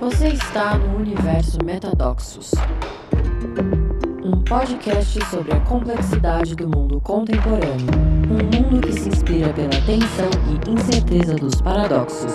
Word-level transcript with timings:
Você 0.00 0.28
está 0.28 0.78
no 0.78 0.96
universo 0.96 1.58
Metadoxos, 1.64 2.52
um 4.22 4.40
podcast 4.44 5.24
sobre 5.26 5.52
a 5.52 5.60
complexidade 5.60 6.54
do 6.54 6.68
mundo 6.68 7.00
contemporâneo, 7.00 7.86
um 8.30 8.62
mundo 8.62 8.80
que 8.80 8.92
se 8.92 9.08
inspira 9.08 9.52
pela 9.52 9.70
tensão 9.70 10.30
e 10.46 10.70
incerteza 10.70 11.34
dos 11.34 11.60
paradoxos. 11.60 12.32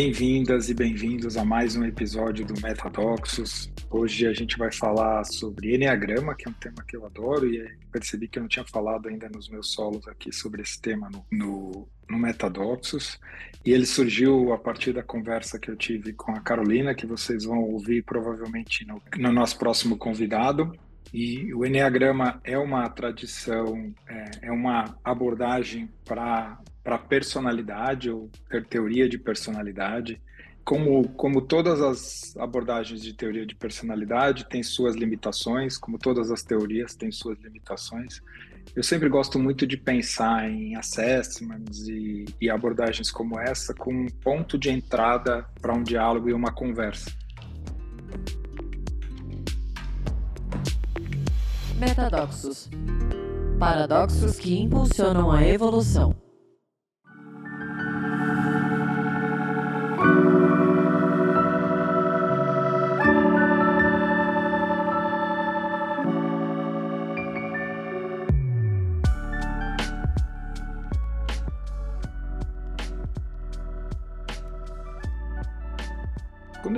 Bem-vindas 0.00 0.70
e 0.70 0.74
bem-vindos 0.74 1.36
a 1.36 1.44
mais 1.44 1.74
um 1.74 1.84
episódio 1.84 2.46
do 2.46 2.54
Metadoxos. 2.62 3.68
Hoje 3.90 4.28
a 4.28 4.32
gente 4.32 4.56
vai 4.56 4.70
falar 4.70 5.24
sobre 5.24 5.74
Enneagrama, 5.74 6.36
que 6.36 6.46
é 6.46 6.50
um 6.52 6.54
tema 6.54 6.84
que 6.86 6.96
eu 6.96 7.04
adoro 7.04 7.52
e 7.52 7.68
percebi 7.90 8.28
que 8.28 8.38
eu 8.38 8.42
não 8.42 8.48
tinha 8.48 8.64
falado 8.64 9.08
ainda 9.08 9.28
nos 9.28 9.48
meus 9.48 9.72
solos 9.72 10.06
aqui 10.06 10.32
sobre 10.32 10.62
esse 10.62 10.80
tema 10.80 11.10
no, 11.10 11.26
no, 11.32 11.88
no 12.08 12.16
Metadoxos. 12.16 13.18
E 13.66 13.72
ele 13.72 13.86
surgiu 13.86 14.52
a 14.52 14.58
partir 14.58 14.92
da 14.92 15.02
conversa 15.02 15.58
que 15.58 15.68
eu 15.68 15.74
tive 15.74 16.12
com 16.12 16.30
a 16.30 16.40
Carolina, 16.42 16.94
que 16.94 17.04
vocês 17.04 17.42
vão 17.42 17.58
ouvir 17.58 18.04
provavelmente 18.04 18.86
no, 18.86 19.02
no 19.16 19.32
nosso 19.32 19.58
próximo 19.58 19.98
convidado. 19.98 20.78
E 21.12 21.52
o 21.52 21.66
Enneagrama 21.66 22.40
é 22.44 22.56
uma 22.56 22.88
tradição, 22.88 23.92
é, 24.06 24.30
é 24.42 24.52
uma 24.52 24.96
abordagem 25.02 25.90
para 26.04 26.56
personalidade 26.96 28.08
ou 28.08 28.30
teoria 28.70 29.08
de 29.08 29.18
personalidade 29.18 30.20
como, 30.68 31.08
como 31.14 31.40
todas 31.40 31.80
as 31.80 32.36
abordagens 32.36 33.02
de 33.02 33.14
teoria 33.14 33.46
de 33.46 33.54
personalidade 33.54 34.44
têm 34.44 34.62
suas 34.62 34.94
limitações, 34.94 35.78
como 35.78 35.98
todas 35.98 36.30
as 36.30 36.42
teorias 36.42 36.94
têm 36.94 37.10
suas 37.10 37.38
limitações, 37.40 38.20
eu 38.76 38.82
sempre 38.82 39.08
gosto 39.08 39.38
muito 39.38 39.66
de 39.66 39.78
pensar 39.78 40.46
em 40.50 40.76
assessments 40.76 41.88
e, 41.88 42.26
e 42.38 42.50
abordagens 42.50 43.10
como 43.10 43.40
essa 43.40 43.72
como 43.72 43.98
um 43.98 44.08
ponto 44.08 44.58
de 44.58 44.68
entrada 44.68 45.46
para 45.58 45.72
um 45.72 45.82
diálogo 45.82 46.28
e 46.28 46.34
uma 46.34 46.52
conversa. 46.52 47.10
Metadoxos 51.78 52.68
paradoxos 53.58 54.38
que 54.38 54.60
impulsionam 54.60 55.32
a 55.32 55.44
evolução. 55.44 56.27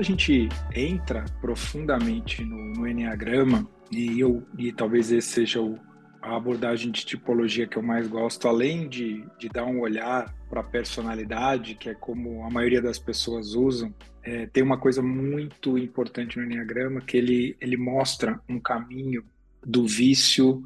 Quando 0.00 0.06
a 0.06 0.16
gente 0.16 0.48
entra 0.74 1.26
profundamente 1.42 2.42
no, 2.42 2.56
no 2.72 2.88
Enneagrama, 2.88 3.68
e, 3.92 4.18
eu, 4.18 4.42
e 4.56 4.72
talvez 4.72 5.12
esse 5.12 5.28
seja 5.28 5.60
o, 5.60 5.78
a 6.22 6.36
abordagem 6.36 6.90
de 6.90 7.04
tipologia 7.04 7.66
que 7.66 7.76
eu 7.76 7.82
mais 7.82 8.08
gosto, 8.08 8.48
além 8.48 8.88
de, 8.88 9.22
de 9.38 9.50
dar 9.50 9.66
um 9.66 9.80
olhar 9.80 10.34
para 10.48 10.62
a 10.62 10.64
personalidade, 10.64 11.74
que 11.74 11.90
é 11.90 11.94
como 11.94 12.42
a 12.44 12.50
maioria 12.50 12.80
das 12.80 12.98
pessoas 12.98 13.54
usam, 13.54 13.94
é, 14.22 14.46
tem 14.46 14.62
uma 14.62 14.78
coisa 14.78 15.02
muito 15.02 15.76
importante 15.76 16.38
no 16.38 16.44
Enneagrama, 16.44 17.02
que 17.02 17.18
ele, 17.18 17.54
ele 17.60 17.76
mostra 17.76 18.40
um 18.48 18.58
caminho 18.58 19.22
do 19.62 19.86
vício 19.86 20.64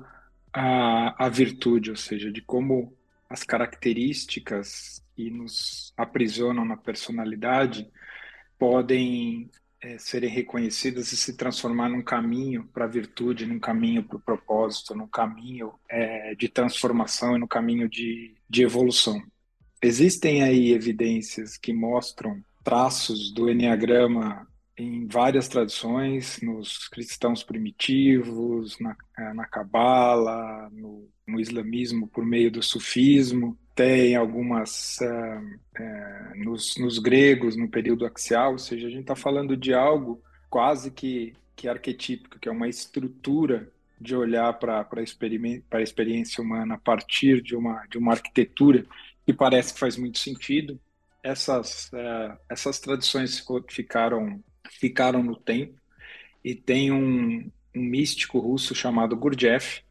à, 0.52 1.26
à 1.26 1.28
virtude, 1.28 1.90
ou 1.90 1.96
seja, 1.96 2.30
de 2.30 2.40
como 2.40 2.92
as 3.28 3.42
características 3.42 5.02
que 5.16 5.28
nos 5.28 5.92
aprisionam 5.96 6.64
na 6.64 6.76
personalidade 6.76 7.90
podem 8.58 9.50
é, 9.80 9.98
serem 9.98 10.30
reconhecidas 10.30 11.12
e 11.12 11.16
se 11.16 11.36
transformar 11.36 11.88
num 11.88 12.02
caminho 12.02 12.68
para 12.72 12.84
a 12.84 12.88
virtude, 12.88 13.46
num 13.46 13.60
caminho 13.60 14.02
para 14.02 14.16
o 14.16 14.20
propósito, 14.20 14.94
num 14.94 15.06
caminho 15.06 15.74
é, 15.90 16.34
de 16.34 16.48
transformação 16.48 17.36
e 17.36 17.38
no 17.38 17.46
caminho 17.46 17.88
de, 17.88 18.34
de 18.48 18.62
evolução. 18.62 19.22
Existem 19.82 20.42
aí 20.42 20.72
evidências 20.72 21.58
que 21.58 21.72
mostram 21.72 22.42
traços 22.62 23.30
do 23.30 23.50
Enneagrama 23.50 24.48
em 24.76 25.06
várias 25.06 25.46
tradições, 25.46 26.40
nos 26.42 26.88
cristãos 26.88 27.44
primitivos, 27.44 28.78
na, 28.80 28.96
na 29.34 29.44
Cabala, 29.44 30.68
no, 30.72 31.08
no 31.28 31.38
islamismo 31.38 32.08
por 32.08 32.24
meio 32.24 32.50
do 32.50 32.62
sufismo, 32.62 33.56
tem 33.74 34.14
algumas 34.14 34.98
uh, 35.00 35.82
uh, 35.82 36.44
nos, 36.44 36.76
nos, 36.76 36.98
gregos 36.98 37.56
no 37.56 37.68
período 37.68 38.06
axial, 38.06 38.52
ou 38.52 38.58
seja, 38.58 38.86
a 38.86 38.90
gente 38.90 39.00
está 39.02 39.16
falando 39.16 39.56
de 39.56 39.74
algo 39.74 40.22
quase 40.48 40.90
que, 40.90 41.34
que 41.56 41.68
arquetípico, 41.68 42.38
que 42.38 42.48
é 42.48 42.52
uma 42.52 42.68
estrutura 42.68 43.68
de 44.00 44.14
olhar 44.14 44.52
para 44.54 44.86
a 45.72 45.82
experiência 45.82 46.42
humana 46.42 46.74
a 46.74 46.78
partir 46.78 47.42
de 47.42 47.56
uma, 47.56 47.84
de 47.86 47.98
uma 47.98 48.12
arquitetura 48.12 48.84
que 49.26 49.32
parece 49.32 49.72
que 49.72 49.80
faz 49.80 49.96
muito 49.96 50.18
sentido. 50.18 50.78
Essas, 51.22 51.90
uh, 51.92 52.36
essas 52.48 52.78
tradições 52.78 53.44
ficaram, 53.70 54.42
ficaram 54.70 55.22
no 55.22 55.34
tempo 55.34 55.80
e 56.44 56.54
tem 56.54 56.92
um, 56.92 57.50
um 57.74 57.80
místico 57.80 58.38
russo 58.38 58.74
chamado 58.74 59.16
Gurdjieff, 59.16 59.82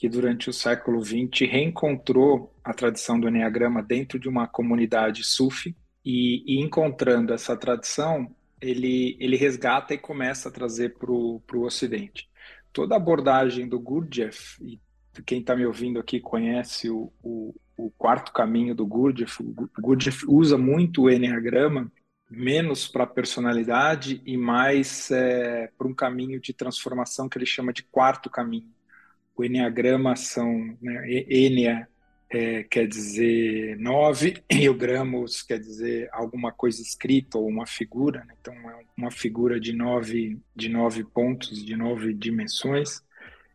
que 0.00 0.08
durante 0.08 0.48
o 0.48 0.52
século 0.52 1.04
XX 1.04 1.42
reencontrou 1.42 2.54
a 2.64 2.72
tradição 2.72 3.20
do 3.20 3.28
Enneagrama 3.28 3.82
dentro 3.82 4.18
de 4.18 4.30
uma 4.30 4.48
comunidade 4.48 5.22
sufi 5.22 5.76
e, 6.02 6.42
e 6.46 6.58
encontrando 6.58 7.34
essa 7.34 7.54
tradição, 7.54 8.34
ele, 8.62 9.14
ele 9.20 9.36
resgata 9.36 9.92
e 9.92 9.98
começa 9.98 10.48
a 10.48 10.52
trazer 10.52 10.94
para 10.94 11.12
o 11.12 11.42
Ocidente. 11.52 12.30
Toda 12.72 12.94
a 12.94 12.96
abordagem 12.96 13.68
do 13.68 13.78
Gurdjieff, 13.78 14.56
e 14.64 14.80
quem 15.26 15.40
está 15.40 15.54
me 15.54 15.66
ouvindo 15.66 16.00
aqui 16.00 16.18
conhece 16.18 16.88
o, 16.88 17.12
o, 17.22 17.54
o, 17.76 17.90
quarto 17.90 18.32
caminho 18.32 18.74
do 18.74 18.86
Gurdjieff, 18.86 19.42
o 19.42 19.68
Gurdjieff 19.82 20.24
usa 20.26 20.56
muito 20.56 21.02
o 21.02 21.10
Enneagrama, 21.10 21.92
menos 22.30 22.88
para 22.88 23.04
a 23.04 23.06
personalidade 23.06 24.22
e 24.24 24.38
mais 24.38 25.10
é, 25.10 25.70
para 25.76 25.86
um 25.86 25.92
caminho 25.92 26.40
de 26.40 26.54
transformação 26.54 27.28
que 27.28 27.36
ele 27.36 27.44
chama 27.44 27.70
de 27.70 27.82
quarto 27.82 28.30
caminho 28.30 28.79
o 29.40 29.44
Enneagrama 29.44 30.16
são, 30.16 30.76
né, 30.82 31.86
é, 32.30 32.62
quer 32.64 32.86
dizer 32.86 33.78
nove, 33.78 34.42
e 34.50 34.68
o 34.68 34.74
Gramos 34.74 35.42
quer 35.42 35.58
dizer 35.58 36.08
alguma 36.12 36.52
coisa 36.52 36.82
escrita 36.82 37.38
ou 37.38 37.48
uma 37.48 37.66
figura, 37.66 38.22
né? 38.24 38.34
então 38.38 38.54
é 38.54 38.84
uma 38.96 39.10
figura 39.10 39.58
de 39.58 39.72
nove, 39.72 40.38
de 40.54 40.68
nove 40.68 41.04
pontos, 41.04 41.64
de 41.64 41.74
nove 41.74 42.12
dimensões. 42.12 43.02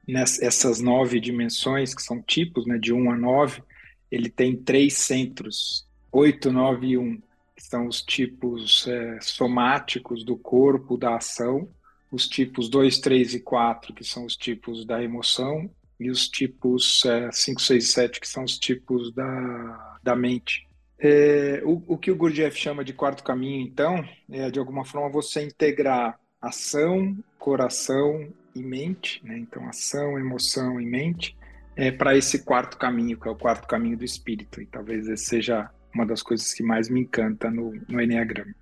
Nessas 0.08 0.82
nove 0.82 1.20
dimensões, 1.20 1.96
que 1.96 2.02
são 2.02 2.22
tipos, 2.22 2.66
né, 2.68 2.78
de 2.78 2.92
um 2.92 3.10
a 3.12 3.16
nove, 3.16 3.64
ele 4.12 4.30
tem 4.30 4.56
três 4.56 4.96
centros, 4.96 5.88
oito, 6.12 6.52
nove 6.52 6.88
e 6.88 6.98
um, 6.98 7.20
que 7.56 7.64
são 7.64 7.88
os 7.88 8.02
tipos 8.02 8.88
é, 8.88 9.20
somáticos 9.22 10.24
do 10.24 10.36
corpo, 10.36 10.98
da 10.98 11.16
ação, 11.16 11.70
os 12.16 12.28
tipos 12.28 12.70
2, 12.70 13.00
3 13.00 13.36
e 13.36 13.40
4, 13.40 13.94
que 13.94 14.04
são 14.04 14.26
os 14.26 14.36
tipos 14.36 14.86
da 14.86 15.04
emoção, 15.04 15.70
e 16.00 16.10
os 16.10 16.28
tipos 16.28 17.06
é, 17.06 17.30
5, 17.32 17.62
6 17.62 17.84
e 17.84 17.88
7, 17.88 18.20
que 18.20 18.28
são 18.28 18.44
os 18.44 18.58
tipos 18.58 19.14
da, 19.14 19.98
da 20.02 20.16
mente. 20.16 20.68
É, 20.98 21.62
o, 21.66 21.82
o 21.88 21.98
que 21.98 22.12
o 22.12 22.16
Gurdjieff 22.16 22.58
chama 22.58 22.84
de 22.84 22.94
quarto 22.94 23.24
caminho, 23.24 23.62
então, 23.62 24.04
é 24.30 24.50
de 24.50 24.60
alguma 24.60 24.86
forma 24.86 25.10
você 25.10 25.44
integrar 25.44 26.20
ação, 26.42 27.18
coração 27.38 28.28
e 28.56 28.62
mente, 28.62 29.22
né? 29.26 29.38
então 29.38 29.68
ação, 29.68 30.18
emoção 30.18 30.80
e 30.80 30.86
mente, 30.86 31.36
é, 31.76 31.92
para 31.92 32.16
esse 32.16 32.44
quarto 32.44 32.78
caminho, 32.78 33.20
que 33.20 33.28
é 33.28 33.32
o 33.32 33.36
quarto 33.36 33.68
caminho 33.68 33.98
do 33.98 34.06
espírito, 34.06 34.62
e 34.62 34.66
talvez 34.66 35.08
esse 35.08 35.26
seja 35.26 35.70
uma 35.94 36.06
das 36.06 36.22
coisas 36.22 36.54
que 36.54 36.64
mais 36.64 36.90
me 36.90 37.02
encanta 37.02 37.50
no, 37.50 37.74
no 37.88 38.02
Enneagrama. 38.02 38.54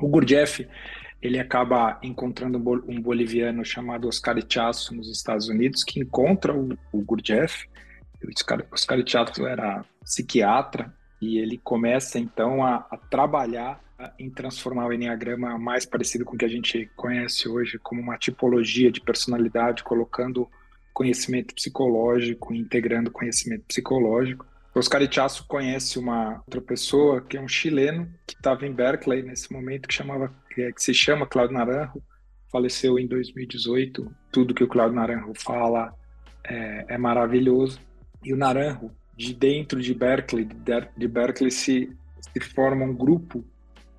O 0.00 0.08
Gurdjieff 0.08 0.66
ele 1.22 1.38
acaba 1.38 2.00
encontrando 2.02 2.58
um 2.58 3.00
boliviano 3.00 3.64
chamado 3.64 4.08
Oscar 4.08 4.36
Ichazo 4.38 4.94
nos 4.94 5.08
Estados 5.08 5.48
Unidos, 5.48 5.84
que 5.84 6.00
encontra 6.00 6.52
o, 6.52 6.76
o 6.92 7.00
Gurdjieff. 7.00 7.68
Oscar, 8.28 8.66
Oscar 8.72 8.98
era 9.48 9.84
psiquiatra 10.02 10.92
e 11.20 11.38
ele 11.38 11.58
começa 11.58 12.18
então 12.18 12.64
a, 12.64 12.86
a 12.90 12.96
trabalhar 12.96 13.80
em 14.18 14.28
transformar 14.28 14.86
o 14.86 14.92
Enneagrama 14.92 15.56
mais 15.56 15.86
parecido 15.86 16.24
com 16.24 16.34
o 16.34 16.38
que 16.38 16.44
a 16.44 16.48
gente 16.48 16.90
conhece 16.96 17.48
hoje 17.48 17.78
como 17.78 18.00
uma 18.00 18.18
tipologia 18.18 18.90
de 18.90 19.00
personalidade, 19.00 19.84
colocando 19.84 20.50
conhecimento 20.92 21.54
psicológico, 21.54 22.52
integrando 22.52 23.12
conhecimento 23.12 23.64
psicológico. 23.66 24.44
Oscar 24.74 25.02
Ichazo 25.02 25.46
conhece 25.46 25.98
uma 25.98 26.42
outra 26.46 26.60
pessoa 26.60 27.20
que 27.20 27.36
é 27.36 27.40
um 27.40 27.48
chileno 27.48 28.12
que 28.26 28.34
estava 28.34 28.66
em 28.66 28.72
Berkeley 28.72 29.22
nesse 29.22 29.52
momento 29.52 29.86
que 29.86 29.94
chamava 29.94 30.34
que, 30.54 30.72
se 30.76 30.94
chama 30.94 31.26
Claudio 31.26 31.56
Naranjo, 31.56 32.02
faleceu 32.50 32.98
em 32.98 33.06
2018. 33.06 34.14
Tudo 34.30 34.54
que 34.54 34.64
o 34.64 34.68
Claudio 34.68 34.96
Naranjo 34.96 35.32
fala 35.34 35.94
é, 36.44 36.86
é 36.88 36.98
maravilhoso. 36.98 37.80
E 38.22 38.32
o 38.32 38.36
Naranjo 38.36 38.90
de 39.16 39.34
dentro 39.34 39.80
de 39.80 39.94
Berkeley, 39.94 40.48
de 40.96 41.08
Berkeley 41.08 41.50
se, 41.50 41.94
se 42.20 42.40
forma 42.40 42.84
um 42.84 42.94
grupo 42.94 43.44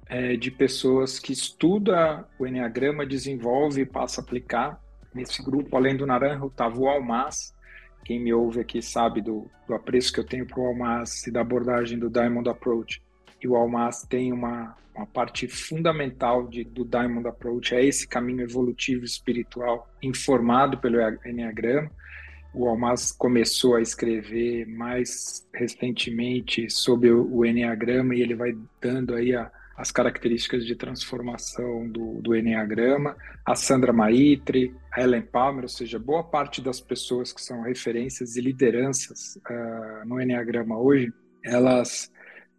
é, 0.07 0.35
de 0.35 0.51
pessoas 0.51 1.19
que 1.19 1.31
estuda 1.31 2.27
o 2.38 2.45
Enneagrama, 2.45 3.05
desenvolve 3.05 3.81
e 3.81 3.85
passa 3.85 4.21
a 4.21 4.23
aplicar. 4.23 4.81
Nesse 5.13 5.44
grupo, 5.44 5.75
além 5.77 5.95
do 5.95 6.05
Naranjo, 6.05 6.47
estava 6.47 6.77
o 6.77 6.88
Almas. 6.88 7.53
Quem 8.03 8.19
me 8.19 8.33
ouve 8.33 8.59
aqui 8.59 8.81
sabe 8.81 9.21
do, 9.21 9.50
do 9.67 9.73
apreço 9.73 10.11
que 10.11 10.19
eu 10.19 10.25
tenho 10.25 10.45
para 10.45 10.59
o 10.59 10.65
Almas 10.65 11.25
e 11.25 11.31
da 11.31 11.41
abordagem 11.41 11.97
do 11.97 12.09
Diamond 12.09 12.50
Approach. 12.50 13.01
E 13.43 13.47
o 13.47 13.55
Almas 13.55 14.03
tem 14.03 14.31
uma, 14.31 14.75
uma 14.95 15.05
parte 15.05 15.47
fundamental 15.47 16.47
de, 16.47 16.63
do 16.63 16.85
Diamond 16.85 17.27
Approach, 17.27 17.75
é 17.75 17.85
esse 17.85 18.07
caminho 18.07 18.41
evolutivo 18.41 19.03
espiritual 19.03 19.89
informado 20.01 20.77
pelo 20.77 20.97
Enneagrama 21.25 21.91
o 22.53 22.67
Almas 22.67 23.11
começou 23.11 23.75
a 23.75 23.81
escrever 23.81 24.67
mais 24.67 25.47
recentemente 25.53 26.69
sobre 26.69 27.11
o, 27.11 27.43
Enneagrama 27.43 28.13
e 28.13 28.21
ele 28.21 28.35
vai 28.35 28.55
dando 28.79 29.15
aí 29.15 29.35
a, 29.35 29.51
as 29.75 29.91
características 29.91 30.63
de 30.63 30.75
transformação 30.75 31.89
do, 31.89 32.21
do 32.21 32.35
Enneagrama. 32.35 33.17
A 33.43 33.55
Sandra 33.55 33.91
Maitre, 33.91 34.73
a 34.91 35.01
Ellen 35.01 35.23
Palmer, 35.23 35.63
ou 35.63 35.69
seja, 35.69 35.97
boa 35.97 36.23
parte 36.23 36.61
das 36.61 36.79
pessoas 36.79 37.33
que 37.33 37.41
são 37.41 37.63
referências 37.63 38.35
e 38.35 38.41
lideranças 38.41 39.35
uh, 39.49 40.07
no 40.07 40.21
Enneagrama 40.21 40.77
hoje, 40.77 41.11
elas 41.43 42.11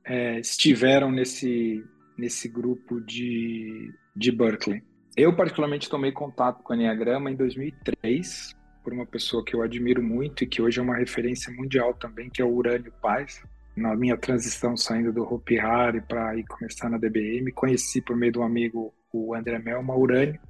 uh, 0.08 0.38
estiveram 0.40 1.10
nesse, 1.10 1.84
nesse 2.16 2.48
grupo 2.48 3.00
de, 3.00 3.92
de 4.14 4.30
Berkeley. 4.30 4.82
Eu, 5.16 5.34
particularmente, 5.34 5.88
tomei 5.88 6.12
contato 6.12 6.62
com 6.62 6.72
o 6.72 6.76
Enneagrama 6.76 7.30
em 7.30 7.36
2003, 7.36 8.56
por 8.82 8.92
uma 8.92 9.06
pessoa 9.06 9.44
que 9.44 9.54
eu 9.54 9.62
admiro 9.62 10.02
muito 10.02 10.44
e 10.44 10.46
que 10.46 10.60
hoje 10.60 10.78
é 10.80 10.82
uma 10.82 10.96
referência 10.96 11.52
mundial 11.52 11.94
também, 11.94 12.28
que 12.28 12.42
é 12.42 12.44
o 12.44 12.52
Urânio 12.52 12.92
Paz. 13.00 13.42
Na 13.76 13.96
minha 13.96 14.16
transição 14.16 14.76
saindo 14.76 15.12
do 15.12 15.22
Hopi 15.22 15.58
Hari 15.58 16.00
para 16.02 16.36
ir 16.36 16.44
começar 16.44 16.88
na 16.88 16.98
DBM, 16.98 17.50
conheci 17.52 18.00
por 18.00 18.16
meio 18.16 18.32
de 18.32 18.38
um 18.38 18.44
amigo 18.44 18.92
o 19.12 19.34
André 19.34 19.58
Melma, 19.58 19.96
Urânio, 19.96 20.40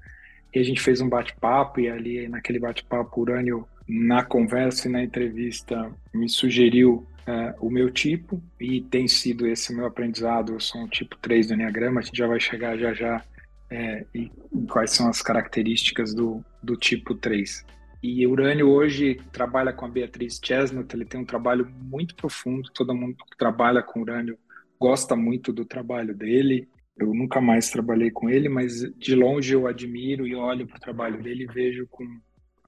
e 0.54 0.58
a 0.58 0.62
gente 0.62 0.80
fez 0.80 1.00
um 1.00 1.08
bate-papo 1.08 1.80
e 1.80 1.88
ali 1.88 2.28
naquele 2.28 2.58
bate-papo 2.58 3.20
Urânio 3.20 3.66
na 3.86 4.24
conversa 4.24 4.88
e 4.88 4.90
na 4.90 5.02
entrevista 5.02 5.90
me 6.12 6.28
sugeriu 6.28 7.06
uh, 7.28 7.66
o 7.66 7.70
meu 7.70 7.90
tipo 7.90 8.42
e 8.60 8.80
tem 8.80 9.08
sido 9.08 9.46
esse 9.46 9.72
o 9.72 9.76
meu 9.76 9.86
aprendizado. 9.86 10.52
Eu 10.52 10.60
sou 10.60 10.82
um 10.82 10.88
tipo 10.88 11.16
3 11.18 11.48
do 11.48 11.54
Enneagrama, 11.54 12.00
a 12.00 12.02
gente 12.02 12.16
já 12.16 12.26
vai 12.26 12.40
chegar 12.40 12.76
já 12.76 12.92
já 12.92 13.24
é, 13.70 14.04
e 14.14 14.30
quais 14.70 14.90
são 14.90 15.08
as 15.08 15.20
características 15.20 16.14
do, 16.14 16.44
do 16.62 16.76
tipo 16.76 17.14
3. 17.14 17.64
E 18.02 18.26
Urânio 18.26 18.68
hoje 18.68 19.18
trabalha 19.32 19.72
com 19.72 19.86
a 19.86 19.88
Beatriz 19.88 20.38
Chestnut, 20.42 20.94
ele 20.94 21.06
tem 21.06 21.20
um 21.20 21.24
trabalho 21.24 21.66
muito 21.80 22.14
profundo, 22.14 22.70
todo 22.72 22.94
mundo 22.94 23.16
que 23.16 23.36
trabalha 23.36 23.82
com 23.82 24.02
Urânio 24.02 24.38
gosta 24.78 25.16
muito 25.16 25.52
do 25.52 25.64
trabalho 25.64 26.14
dele. 26.14 26.68
Eu 26.96 27.14
nunca 27.14 27.40
mais 27.40 27.70
trabalhei 27.70 28.10
com 28.10 28.28
ele, 28.28 28.48
mas 28.48 28.82
de 28.98 29.14
longe 29.14 29.54
eu 29.54 29.66
admiro 29.66 30.26
e 30.26 30.34
olho 30.34 30.66
para 30.66 30.76
o 30.76 30.80
trabalho 30.80 31.22
dele 31.22 31.44
e 31.44 31.52
vejo 31.52 31.86
com 31.90 32.04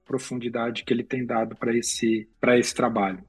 profundidade 0.04 0.84
que 0.84 0.92
ele 0.92 1.04
tem 1.04 1.26
dado 1.26 1.54
para 1.54 1.76
esse, 1.76 2.26
esse 2.54 2.74
trabalho. 2.74 3.22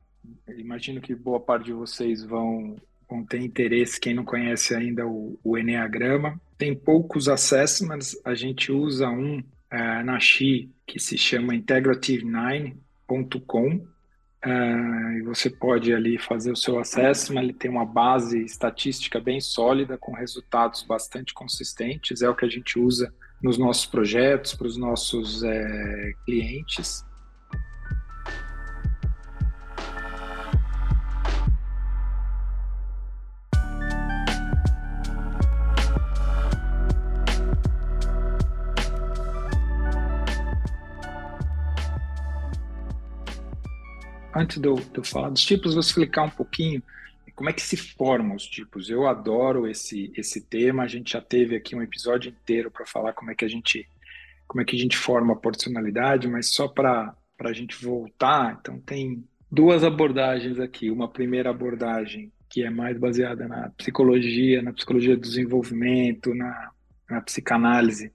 Imagino 0.58 1.02
que 1.02 1.16
boa 1.16 1.40
parte 1.40 1.66
de 1.66 1.74
vocês 1.74 2.24
vão, 2.24 2.76
vão 3.10 3.26
ter 3.26 3.42
interesse, 3.42 4.00
quem 4.00 4.14
não 4.14 4.26
conhece 4.26 4.76
ainda 4.76 5.08
o, 5.08 5.40
o 5.44 5.58
Enneagrama. 5.58 6.40
Tem 6.58 6.76
poucos 6.76 7.30
assessments, 7.30 8.20
a 8.26 8.34
gente 8.34 8.72
usa 8.72 9.08
um 9.10 9.40
uh, 9.40 10.04
na 10.04 10.20
XI 10.20 10.72
que 10.86 11.00
se 11.00 11.18
chama 11.18 11.54
integrative9.com 11.54 13.76
uh, 13.76 15.12
e 15.18 15.22
você 15.24 15.50
pode 15.50 15.94
ali 15.94 16.18
fazer 16.18 16.52
o 16.52 16.56
seu 16.56 16.80
assessment, 16.80 17.42
ele 17.42 17.54
tem 17.54 17.70
uma 17.70 17.86
base 17.86 18.42
estatística 18.44 19.20
bem 19.20 19.40
sólida 19.40 19.98
com 19.98 20.14
resultados 20.14 20.84
bastante 20.84 21.34
consistentes, 21.34 22.22
é 22.22 22.30
o 22.30 22.36
que 22.36 22.46
a 22.46 22.50
gente 22.50 22.80
usa 22.80 23.14
nos 23.42 23.58
nossos 23.58 23.86
projetos, 23.86 24.56
para 24.56 24.68
os 24.68 24.78
nossos 24.78 25.44
é, 25.44 26.12
clientes. 26.26 27.06
Antes 44.38 44.60
de 44.60 44.68
eu, 44.68 44.76
de 44.76 44.98
eu 44.98 45.04
falar 45.04 45.30
dos 45.30 45.44
tipos, 45.44 45.74
vou 45.74 45.82
explicar 45.82 46.24
um 46.24 46.30
pouquinho 46.30 46.82
como 47.36 47.50
é 47.50 47.54
que 47.54 47.62
se 47.62 47.78
formam 47.78 48.36
os 48.36 48.48
tipos. 48.48 48.90
Eu 48.90 49.08
adoro 49.08 49.68
esse 49.68 50.12
esse 50.18 50.42
tema. 50.42 50.84
A 50.84 50.88
gente 50.88 51.14
já 51.14 51.22
teve 51.22 51.56
aqui 51.56 51.76
um 51.76 51.84
episódio 51.84 52.30
inteiro 52.30 52.72
para 52.72 52.86
falar 52.86 53.14
como 53.14 53.30
é 53.32 53.36
que 53.36 53.46
a 53.46 53.48
gente 53.48 53.88
como 54.48 54.62
é 54.62 54.66
que 54.66 54.76
a 54.76 54.80
gente 54.80 54.98
forma 54.98 55.34
a 55.34 55.38
personalidade, 55.38 56.28
mas 56.28 56.50
só 56.50 56.68
para 56.68 57.14
a 57.42 57.54
gente 57.54 57.84
voltar, 57.84 58.58
então 58.60 58.80
tem 58.80 59.24
duas 59.52 59.84
abordagens 59.84 60.60
aqui. 60.60 60.90
Uma 60.90 61.08
primeira 61.10 61.50
abordagem 61.50 62.32
que 62.50 62.64
é 62.64 62.70
mais 62.70 62.98
baseada 62.98 63.48
na 63.48 63.70
psicologia, 63.72 64.62
na 64.62 64.72
psicologia 64.72 65.16
do 65.16 65.22
desenvolvimento, 65.22 66.34
na, 66.34 66.72
na 67.10 67.22
psicanálise, 67.22 68.12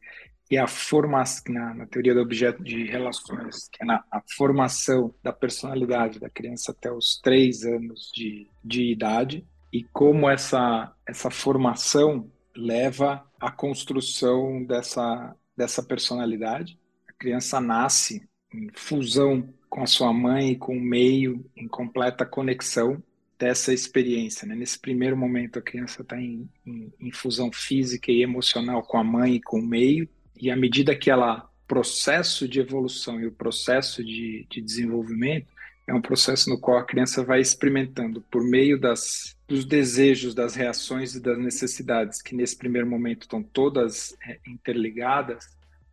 que 0.48 0.56
é 0.56 0.60
a 0.60 0.66
formação, 0.66 1.42
na, 1.52 1.74
na, 1.74 1.86
teoria 1.86 2.14
do 2.14 2.20
objeto 2.20 2.62
de 2.62 2.84
relações, 2.84 3.68
que 3.70 3.82
é 3.82 3.86
na, 3.86 4.04
a 4.10 4.20
formação 4.36 5.14
da 5.22 5.32
personalidade 5.32 6.20
da 6.20 6.28
criança 6.28 6.72
até 6.72 6.92
os 6.92 7.18
três 7.22 7.64
anos 7.64 8.10
de, 8.14 8.46
de 8.62 8.92
idade, 8.92 9.46
e 9.72 9.82
como 9.84 10.28
essa, 10.28 10.92
essa 11.06 11.30
formação 11.30 12.30
leva 12.54 13.24
à 13.40 13.50
construção 13.50 14.62
dessa, 14.64 15.34
dessa 15.56 15.82
personalidade. 15.82 16.78
A 17.08 17.12
criança 17.12 17.60
nasce 17.60 18.22
em 18.52 18.70
fusão 18.74 19.48
com 19.68 19.82
a 19.82 19.86
sua 19.86 20.12
mãe 20.12 20.50
e 20.50 20.56
com 20.56 20.76
o 20.76 20.80
meio, 20.80 21.44
em 21.56 21.66
completa 21.66 22.26
conexão 22.26 23.02
dessa 23.38 23.72
experiência. 23.72 24.46
Né? 24.46 24.54
Nesse 24.54 24.78
primeiro 24.78 25.16
momento, 25.16 25.58
a 25.58 25.62
criança 25.62 26.02
está 26.02 26.20
em, 26.20 26.48
em, 26.66 26.92
em 27.00 27.10
fusão 27.10 27.50
física 27.50 28.12
e 28.12 28.22
emocional 28.22 28.82
com 28.82 28.98
a 28.98 29.04
mãe 29.04 29.36
e 29.36 29.40
com 29.40 29.58
o 29.58 29.66
meio, 29.66 30.08
e 30.42 30.50
à 30.50 30.56
medida 30.56 30.96
que 30.96 31.08
ela 31.08 31.48
processo 31.68 32.48
de 32.48 32.60
evolução 32.60 33.20
e 33.20 33.26
o 33.26 33.32
processo 33.32 34.04
de, 34.04 34.44
de 34.50 34.60
desenvolvimento 34.60 35.46
é 35.86 35.94
um 35.94 36.02
processo 36.02 36.50
no 36.50 36.58
qual 36.58 36.78
a 36.78 36.84
criança 36.84 37.24
vai 37.24 37.40
experimentando 37.40 38.20
por 38.30 38.42
meio 38.42 38.78
das 38.78 39.36
dos 39.48 39.64
desejos, 39.64 40.34
das 40.34 40.54
reações 40.54 41.14
e 41.14 41.20
das 41.20 41.38
necessidades 41.38 42.20
que 42.22 42.34
nesse 42.34 42.56
primeiro 42.56 42.88
momento 42.88 43.22
estão 43.22 43.42
todas 43.42 44.16
é, 44.26 44.38
interligadas, 44.46 45.46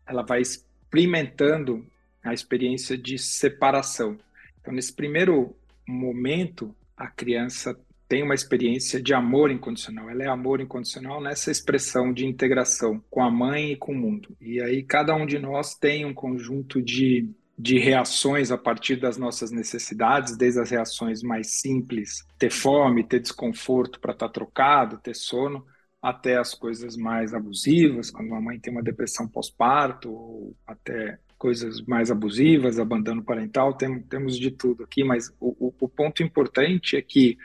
ela 0.08 0.24
vai 0.24 0.42
experimentando 0.42 1.86
a 2.24 2.34
experiência 2.34 2.98
de 2.98 3.18
separação. 3.18 4.18
Então, 4.62 4.74
nesse 4.74 4.94
primeiro 4.94 5.56
momento, 5.86 6.74
a 6.96 7.08
criança 7.08 7.78
tem 8.10 8.24
uma 8.24 8.34
experiência 8.34 9.00
de 9.00 9.14
amor 9.14 9.52
incondicional. 9.52 10.10
Ela 10.10 10.24
é 10.24 10.28
amor 10.28 10.60
incondicional 10.60 11.22
nessa 11.22 11.52
expressão 11.52 12.12
de 12.12 12.26
integração 12.26 13.02
com 13.08 13.22
a 13.22 13.30
mãe 13.30 13.74
e 13.74 13.78
com 13.78 13.92
o 13.92 13.96
mundo. 13.96 14.36
E 14.42 14.60
aí 14.60 14.82
cada 14.82 15.16
um 15.16 15.28
de 15.28 15.38
nós 15.38 15.76
tem 15.76 16.06
um 16.06 16.14
conjunto 16.14 16.82
de, 16.82 17.30
de 17.56 17.78
reações 17.78 18.50
a 18.50 18.58
partir 18.58 18.96
das 18.96 19.16
nossas 19.16 19.52
necessidades, 19.52 20.36
desde 20.36 20.60
as 20.60 20.72
reações 20.72 21.22
mais 21.22 21.60
simples, 21.60 22.26
ter 22.40 22.50
fome, 22.50 23.04
ter 23.04 23.20
desconforto 23.20 24.00
para 24.00 24.14
estar 24.14 24.28
tá 24.28 24.34
trocado, 24.34 24.98
ter 24.98 25.16
sono, 25.16 25.64
até 26.02 26.38
as 26.38 26.56
coisas 26.56 26.98
mais 26.98 27.34
abusivas, 27.36 28.10
quando 28.10 28.34
a 28.34 28.42
mãe 28.42 28.60
tem 28.60 28.74
uma 28.74 28.82
depressão 28.82 29.28
pós-parto, 29.28 30.10
ou 30.10 30.56
até 30.66 31.20
coisas 31.38 31.82
mais 31.82 32.10
abusivas, 32.10 32.80
abandono 32.80 33.24
parental, 33.24 33.74
tem, 33.74 34.02
temos 34.02 34.38
de 34.38 34.50
tudo 34.52 34.84
aqui, 34.84 35.04
mas 35.04 35.30
o, 35.40 35.68
o, 35.68 35.74
o 35.80 35.88
ponto 35.88 36.24
importante 36.24 36.98
é 36.98 37.02
que 37.02 37.38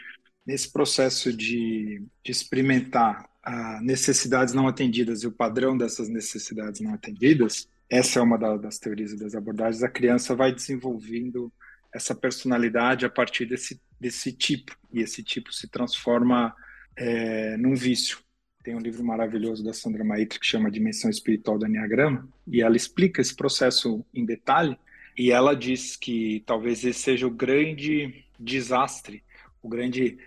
nesse 0.46 0.70
processo 0.70 1.32
de, 1.32 2.02
de 2.22 2.30
experimentar 2.30 3.28
a 3.42 3.80
necessidades 3.80 4.54
não 4.54 4.66
atendidas 4.66 5.22
e 5.22 5.26
o 5.26 5.32
padrão 5.32 5.76
dessas 5.76 6.08
necessidades 6.08 6.80
não 6.80 6.94
atendidas, 6.94 7.68
essa 7.88 8.18
é 8.18 8.22
uma 8.22 8.38
da, 8.38 8.56
das 8.56 8.78
teorias 8.78 9.12
e 9.12 9.18
das 9.18 9.34
abordagens, 9.34 9.82
a 9.82 9.88
criança 9.88 10.34
vai 10.34 10.52
desenvolvendo 10.52 11.52
essa 11.92 12.14
personalidade 12.14 13.06
a 13.06 13.10
partir 13.10 13.46
desse, 13.46 13.80
desse 14.00 14.32
tipo, 14.32 14.76
e 14.92 15.00
esse 15.00 15.22
tipo 15.22 15.52
se 15.52 15.68
transforma 15.68 16.54
é, 16.96 17.56
num 17.56 17.74
vício. 17.74 18.18
Tem 18.62 18.74
um 18.74 18.80
livro 18.80 19.04
maravilhoso 19.04 19.62
da 19.62 19.72
Sandra 19.72 20.02
Maitre 20.02 20.40
que 20.40 20.46
chama 20.46 20.70
Dimensão 20.70 21.10
Espiritual 21.10 21.58
do 21.58 21.66
Enneagrama, 21.66 22.26
e 22.46 22.62
ela 22.62 22.76
explica 22.76 23.20
esse 23.20 23.34
processo 23.34 24.04
em 24.12 24.24
detalhe, 24.24 24.76
e 25.16 25.30
ela 25.30 25.54
diz 25.54 25.96
que 25.96 26.42
talvez 26.46 26.84
esse 26.84 27.00
seja 27.00 27.26
o 27.26 27.30
grande 27.30 28.24
desastre 28.40 29.22
o 29.64 29.68
grande 29.68 30.18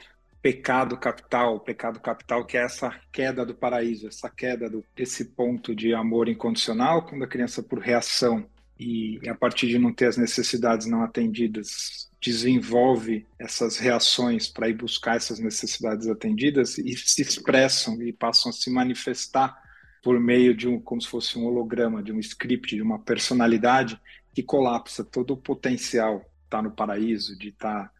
pecado 0.41 0.97
capital, 0.97 1.55
o 1.55 1.59
pecado 1.59 1.99
capital 1.99 2.43
que 2.45 2.57
é 2.57 2.63
essa 2.63 2.93
queda 3.11 3.45
do 3.45 3.53
paraíso, 3.53 4.07
essa 4.07 4.29
queda 4.29 4.69
do, 4.69 4.83
desse 4.95 5.25
ponto 5.25 5.75
de 5.75 5.93
amor 5.93 6.27
incondicional, 6.27 7.05
quando 7.05 7.23
a 7.23 7.27
criança 7.27 7.61
por 7.61 7.79
reação 7.79 8.49
e 8.79 9.19
a 9.27 9.35
partir 9.35 9.67
de 9.67 9.79
não 9.79 9.93
ter 9.93 10.07
as 10.07 10.17
necessidades 10.17 10.87
não 10.87 11.03
atendidas, 11.03 12.09
desenvolve 12.21 13.25
essas 13.39 13.77
reações 13.77 14.47
para 14.47 14.69
ir 14.69 14.73
buscar 14.73 15.17
essas 15.17 15.39
necessidades 15.39 16.07
atendidas 16.07 16.77
e 16.77 16.95
se 16.95 17.21
expressam 17.21 18.01
e 18.01 18.11
passam 18.11 18.49
a 18.49 18.53
se 18.53 18.71
manifestar 18.71 19.55
por 20.03 20.19
meio 20.19 20.55
de 20.55 20.67
um, 20.67 20.79
como 20.79 21.01
se 21.01 21.07
fosse 21.07 21.37
um 21.37 21.45
holograma, 21.45 22.01
de 22.01 22.11
um 22.11 22.19
script, 22.19 22.75
de 22.75 22.81
uma 22.81 22.99
personalidade 22.99 23.99
que 24.33 24.41
colapsa 24.41 25.03
todo 25.03 25.33
o 25.33 25.37
potencial 25.37 26.23
tá 26.49 26.61
no 26.61 26.71
paraíso, 26.71 27.37
de 27.37 27.49
estar 27.49 27.85
tá 27.85 27.91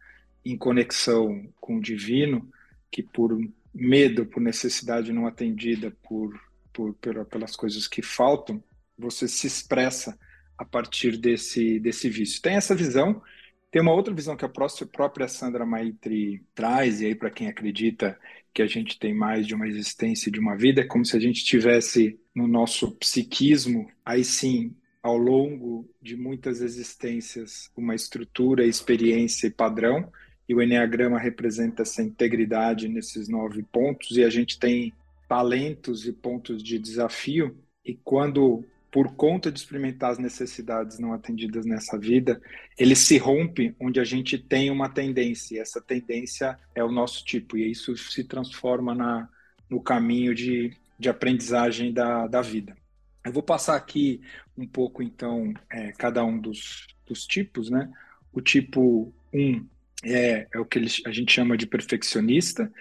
em 0.44 0.56
conexão 0.56 1.48
com 1.60 1.76
o 1.76 1.82
divino, 1.82 2.48
que 2.90 3.02
por 3.02 3.38
medo, 3.74 4.26
por 4.26 4.40
necessidade 4.40 5.12
não 5.12 5.26
atendida, 5.26 5.94
por, 6.02 6.38
por, 6.72 6.94
pelas 6.94 7.54
coisas 7.54 7.86
que 7.86 8.02
faltam, 8.02 8.62
você 8.98 9.28
se 9.28 9.46
expressa 9.46 10.18
a 10.56 10.64
partir 10.64 11.16
desse, 11.16 11.78
desse 11.78 12.08
vício. 12.08 12.42
Tem 12.42 12.56
essa 12.56 12.74
visão, 12.74 13.22
tem 13.70 13.80
uma 13.80 13.92
outra 13.92 14.12
visão 14.12 14.36
que 14.36 14.44
a 14.44 14.48
própria 14.48 15.28
Sandra 15.28 15.64
Maitri 15.64 16.42
traz, 16.54 17.00
e 17.00 17.06
aí 17.06 17.14
para 17.14 17.30
quem 17.30 17.48
acredita 17.48 18.18
que 18.52 18.62
a 18.62 18.66
gente 18.66 18.98
tem 18.98 19.14
mais 19.14 19.46
de 19.46 19.54
uma 19.54 19.68
existência 19.68 20.32
de 20.32 20.40
uma 20.40 20.56
vida, 20.56 20.80
é 20.80 20.84
como 20.84 21.04
se 21.04 21.16
a 21.16 21.20
gente 21.20 21.44
tivesse 21.44 22.18
no 22.34 22.48
nosso 22.48 22.90
psiquismo, 22.92 23.88
aí 24.04 24.24
sim, 24.24 24.74
ao 25.02 25.16
longo 25.16 25.88
de 26.02 26.16
muitas 26.16 26.60
existências, 26.60 27.70
uma 27.76 27.94
estrutura, 27.94 28.66
experiência 28.66 29.46
e 29.46 29.50
padrão, 29.50 30.10
e 30.48 30.54
o 30.54 30.62
Enneagrama 30.62 31.18
representa 31.18 31.82
essa 31.82 32.02
integridade 32.02 32.88
nesses 32.88 33.28
nove 33.28 33.62
pontos, 33.62 34.16
e 34.16 34.24
a 34.24 34.30
gente 34.30 34.58
tem 34.58 34.92
talentos 35.28 36.06
e 36.06 36.12
pontos 36.12 36.62
de 36.62 36.78
desafio, 36.78 37.56
e 37.84 37.94
quando 37.94 38.64
por 38.90 39.14
conta 39.14 39.52
de 39.52 39.58
experimentar 39.58 40.12
as 40.12 40.18
necessidades 40.18 40.98
não 40.98 41.12
atendidas 41.12 41.66
nessa 41.66 41.98
vida, 41.98 42.40
ele 42.78 42.96
se 42.96 43.18
rompe 43.18 43.74
onde 43.78 44.00
a 44.00 44.04
gente 44.04 44.38
tem 44.38 44.70
uma 44.70 44.88
tendência, 44.88 45.56
e 45.56 45.58
essa 45.58 45.80
tendência 45.80 46.58
é 46.74 46.82
o 46.82 46.90
nosso 46.90 47.22
tipo, 47.24 47.58
e 47.58 47.70
isso 47.70 47.94
se 47.96 48.24
transforma 48.24 48.94
na, 48.94 49.28
no 49.68 49.82
caminho 49.82 50.34
de, 50.34 50.74
de 50.98 51.10
aprendizagem 51.10 51.92
da, 51.92 52.26
da 52.26 52.40
vida. 52.40 52.74
Eu 53.22 53.32
vou 53.32 53.42
passar 53.42 53.76
aqui 53.76 54.22
um 54.56 54.66
pouco, 54.66 55.02
então, 55.02 55.52
é, 55.70 55.92
cada 55.92 56.24
um 56.24 56.38
dos, 56.38 56.86
dos 57.06 57.26
tipos, 57.26 57.68
né? 57.68 57.92
O 58.32 58.40
tipo 58.40 59.12
1 59.34 59.66
é, 60.04 60.46
é 60.52 60.58
o 60.58 60.64
que 60.64 60.78
a 61.06 61.12
gente 61.12 61.32
chama 61.32 61.56
de 61.56 61.66
perfeccionista, 61.66 62.72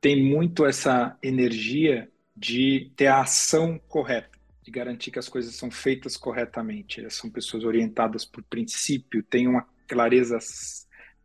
tem 0.00 0.22
muito 0.22 0.64
essa 0.66 1.16
energia 1.22 2.08
de 2.36 2.92
ter 2.96 3.08
a 3.08 3.22
ação 3.22 3.80
correta 3.88 4.38
de 4.68 4.70
garantir 4.70 5.10
que 5.10 5.18
as 5.18 5.30
coisas 5.30 5.54
são 5.56 5.70
feitas 5.70 6.14
corretamente. 6.14 7.00
Elas 7.00 7.14
são 7.14 7.30
pessoas 7.30 7.64
orientadas 7.64 8.26
por 8.26 8.42
princípio, 8.44 9.22
têm 9.22 9.48
uma 9.48 9.66
clareza, 9.88 10.38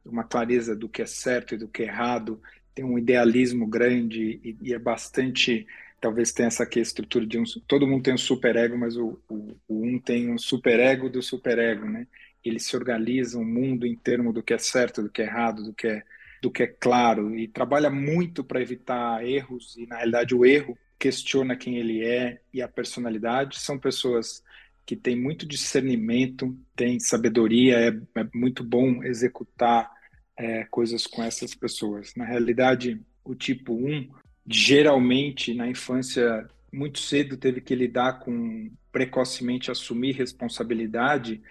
uma 0.05 0.23
clareza 0.23 0.73
do 0.73 0.87
que 0.87 1.01
é 1.01 1.05
certo 1.05 1.53
e 1.53 1.57
do 1.57 1.67
que 1.67 1.83
é 1.83 1.87
errado, 1.87 2.41
tem 2.73 2.85
um 2.85 2.97
idealismo 2.97 3.67
grande 3.67 4.39
e, 4.43 4.57
e 4.61 4.73
é 4.73 4.79
bastante 4.79 5.67
talvez 5.99 6.31
tenha 6.33 6.47
essa 6.47 6.63
aqui 6.63 6.79
a 6.79 6.81
estrutura 6.81 7.25
de 7.25 7.37
um 7.37 7.43
todo 7.67 7.87
mundo 7.87 8.03
tem 8.03 8.13
um 8.13 8.17
superego 8.17 8.77
mas 8.77 8.97
o, 8.97 9.21
o, 9.29 9.55
o 9.69 9.85
um 9.85 9.97
tem 9.99 10.29
um 10.29 10.37
superego 10.37 11.09
do 11.09 11.21
superego 11.21 11.85
né 11.85 12.07
ele 12.43 12.59
se 12.59 12.75
organiza 12.75 13.38
um 13.38 13.45
mundo 13.45 13.85
em 13.85 13.95
termos 13.95 14.33
do 14.33 14.43
que 14.43 14.53
é 14.53 14.57
certo 14.57 15.01
do 15.01 15.09
que 15.09 15.21
é 15.21 15.25
errado 15.25 15.63
do 15.63 15.73
que 15.73 15.88
é 15.88 16.03
do 16.41 16.51
que 16.51 16.63
é 16.63 16.67
claro 16.67 17.39
e 17.39 17.47
trabalha 17.47 17.89
muito 17.89 18.43
para 18.43 18.62
evitar 18.62 19.25
erros 19.25 19.77
e 19.77 19.85
na 19.88 19.95
realidade 19.95 20.35
o 20.35 20.45
erro 20.45 20.77
questiona 21.00 21.55
quem 21.55 21.77
ele 21.77 22.01
é 22.01 22.41
e 22.53 22.62
a 22.62 22.67
personalidade. 22.67 23.59
São 23.59 23.79
pessoas 23.79 24.43
que 24.85 24.95
têm 24.95 25.15
muito 25.15 25.45
discernimento, 25.45 26.57
têm 26.75 27.00
sabedoria, 27.00 27.77
é, 27.77 27.88
é 28.19 28.27
muito 28.33 28.63
bom 28.63 29.03
executar 29.03 29.91
é, 30.38 30.65
coisas 30.65 31.07
com 31.07 31.23
essas 31.23 31.55
pessoas. 31.55 32.13
Na 32.15 32.25
realidade, 32.25 33.01
o 33.23 33.35
tipo 33.35 33.73
1, 33.73 34.09
geralmente 34.47 35.53
na 35.53 35.67
infância, 35.67 36.47
muito 36.71 37.00
cedo 37.00 37.38
teve 37.38 37.62
que 37.62 37.75
lidar 37.75 38.19
com 38.19 38.71
precocemente 38.91 39.71
assumir 39.71 40.13
responsabilidade 40.13 41.41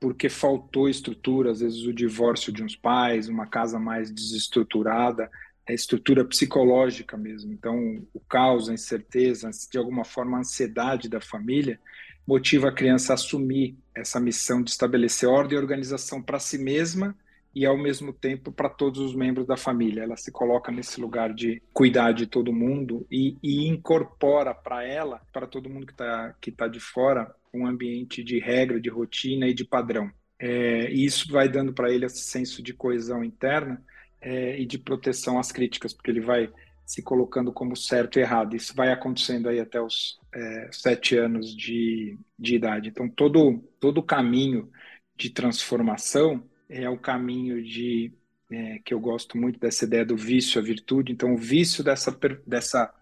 porque 0.00 0.30
faltou 0.30 0.88
estrutura, 0.88 1.50
às 1.50 1.60
vezes 1.60 1.84
o 1.84 1.92
divórcio 1.92 2.50
de 2.50 2.64
uns 2.64 2.74
pais, 2.74 3.28
uma 3.28 3.46
casa 3.46 3.78
mais 3.78 4.10
desestruturada, 4.10 5.30
a 5.68 5.74
estrutura 5.74 6.24
psicológica 6.24 7.18
mesmo. 7.18 7.52
Então, 7.52 8.02
o 8.14 8.18
caos, 8.20 8.70
a 8.70 8.74
incerteza, 8.74 9.50
de 9.70 9.78
alguma 9.78 10.04
forma 10.04 10.38
a 10.38 10.40
ansiedade 10.40 11.08
da 11.08 11.20
família 11.20 11.78
motiva 12.26 12.68
a 12.68 12.72
criança 12.72 13.12
a 13.12 13.14
assumir 13.14 13.76
essa 13.94 14.18
missão 14.18 14.62
de 14.62 14.70
estabelecer 14.70 15.28
ordem 15.28 15.58
e 15.58 15.60
organização 15.60 16.22
para 16.22 16.38
si 16.38 16.58
mesma 16.58 17.14
e 17.54 17.66
ao 17.66 17.76
mesmo 17.76 18.12
tempo 18.12 18.52
para 18.52 18.68
todos 18.68 19.00
os 19.00 19.14
membros 19.14 19.46
da 19.46 19.56
família. 19.56 20.02
Ela 20.02 20.16
se 20.16 20.30
coloca 20.30 20.70
nesse 20.70 21.00
lugar 21.00 21.34
de 21.34 21.60
cuidar 21.72 22.12
de 22.12 22.26
todo 22.26 22.52
mundo 22.52 23.06
e, 23.10 23.36
e 23.42 23.66
incorpora 23.66 24.54
para 24.54 24.84
ela, 24.84 25.20
para 25.32 25.46
todo 25.46 25.68
mundo 25.68 25.86
que 25.86 25.92
está 25.92 26.34
que 26.40 26.52
tá 26.52 26.68
de 26.68 26.78
fora, 26.78 27.34
um 27.52 27.66
ambiente 27.66 28.22
de 28.22 28.38
regra, 28.38 28.80
de 28.80 28.88
rotina 28.88 29.48
e 29.48 29.54
de 29.54 29.64
padrão. 29.64 30.10
É, 30.38 30.90
e 30.90 31.04
isso 31.04 31.30
vai 31.30 31.48
dando 31.48 31.72
para 31.72 31.90
ele 31.90 32.06
esse 32.06 32.22
senso 32.22 32.62
de 32.62 32.72
coesão 32.72 33.22
interna 33.22 33.82
é, 34.20 34.58
e 34.58 34.64
de 34.64 34.78
proteção 34.78 35.38
às 35.38 35.52
críticas, 35.52 35.92
porque 35.92 36.10
ele 36.10 36.20
vai 36.20 36.50
se 36.86 37.02
colocando 37.02 37.52
como 37.52 37.76
certo 37.76 38.18
e 38.18 38.22
errado. 38.22 38.56
Isso 38.56 38.74
vai 38.74 38.90
acontecendo 38.90 39.48
aí 39.48 39.60
até 39.60 39.80
os 39.80 40.18
é, 40.34 40.68
sete 40.72 41.16
anos 41.16 41.54
de, 41.54 42.18
de 42.38 42.56
idade. 42.56 42.88
Então, 42.88 43.08
todo, 43.08 43.62
todo 43.78 44.02
caminho 44.02 44.68
de 45.16 45.30
transformação 45.30 46.42
é 46.68 46.88
o 46.88 46.98
caminho 46.98 47.62
de 47.62 48.12
é, 48.50 48.80
que 48.84 48.92
eu 48.92 48.98
gosto 48.98 49.38
muito 49.38 49.60
dessa 49.60 49.84
ideia 49.84 50.04
do 50.04 50.16
vício 50.16 50.60
à 50.60 50.64
virtude. 50.64 51.12
Então, 51.12 51.34
o 51.34 51.36
vício 51.36 51.84
dessa, 51.84 52.10
dessa, 52.46 52.92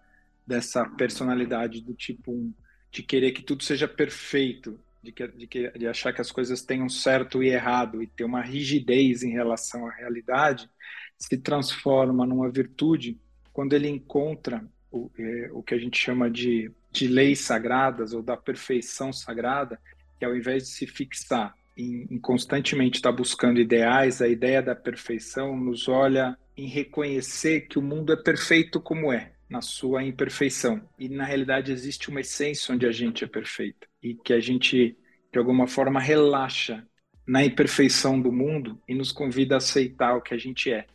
dessa 0.45 0.85
personalidade 0.85 1.81
do 1.81 1.93
tipo 1.93 2.31
1, 2.31 2.53
de 2.91 3.03
querer 3.03 3.31
que 3.31 3.43
tudo 3.43 3.63
seja 3.63 3.87
perfeito, 3.87 4.79
de, 5.01 5.11
que, 5.11 5.27
de, 5.27 5.47
que, 5.47 5.71
de 5.71 5.87
achar 5.87 6.13
que 6.13 6.21
as 6.21 6.31
coisas 6.31 6.61
tenham 6.61 6.89
certo 6.89 7.41
e 7.43 7.49
errado 7.49 8.01
e 8.01 8.07
ter 8.07 8.23
uma 8.23 8.41
rigidez 8.41 9.23
em 9.23 9.31
relação 9.31 9.87
à 9.87 9.91
realidade, 9.91 10.69
se 11.17 11.37
transforma 11.37 12.25
numa 12.25 12.49
virtude 12.49 13.17
quando 13.51 13.73
ele 13.73 13.89
encontra 13.89 14.63
o, 14.91 15.09
é, 15.17 15.49
o 15.51 15.61
que 15.61 15.73
a 15.73 15.77
gente 15.77 15.97
chama 15.97 16.29
de, 16.29 16.71
de 16.91 17.07
leis 17.07 17.41
sagradas 17.41 18.13
ou 18.13 18.21
da 18.21 18.37
perfeição 18.37 19.11
sagrada, 19.11 19.79
que 20.17 20.25
ao 20.25 20.35
invés 20.35 20.63
de 20.63 20.69
se 20.69 20.87
fixar 20.87 21.53
em, 21.77 22.07
em 22.09 22.19
constantemente 22.19 22.97
estar 22.97 23.11
buscando 23.11 23.59
ideais, 23.59 24.21
a 24.21 24.27
ideia 24.27 24.61
da 24.61 24.75
perfeição 24.75 25.55
nos 25.57 25.87
olha 25.87 26.37
em 26.57 26.67
reconhecer 26.67 27.61
que 27.61 27.79
o 27.79 27.81
mundo 27.81 28.11
é 28.11 28.17
perfeito 28.17 28.81
como 28.81 29.13
é, 29.13 29.31
na 29.49 29.61
sua 29.61 30.03
imperfeição. 30.03 30.81
E 30.97 31.09
na 31.09 31.25
realidade 31.25 31.71
existe 31.71 32.09
uma 32.09 32.21
essência 32.21 32.73
onde 32.73 32.85
a 32.85 32.91
gente 32.91 33.23
é 33.23 33.27
perfeito 33.27 33.87
e 34.01 34.13
que 34.13 34.33
a 34.33 34.39
gente 34.39 34.97
de 35.31 35.37
alguma 35.37 35.67
forma 35.67 35.99
relaxa 35.99 36.85
na 37.25 37.43
imperfeição 37.43 38.19
do 38.19 38.31
mundo 38.31 38.81
e 38.87 38.95
nos 38.95 39.11
convida 39.11 39.55
a 39.55 39.57
aceitar 39.57 40.15
o 40.15 40.21
que 40.21 40.33
a 40.33 40.37
gente 40.37 40.71
é. 40.71 40.87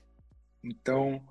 Então, 0.62 1.23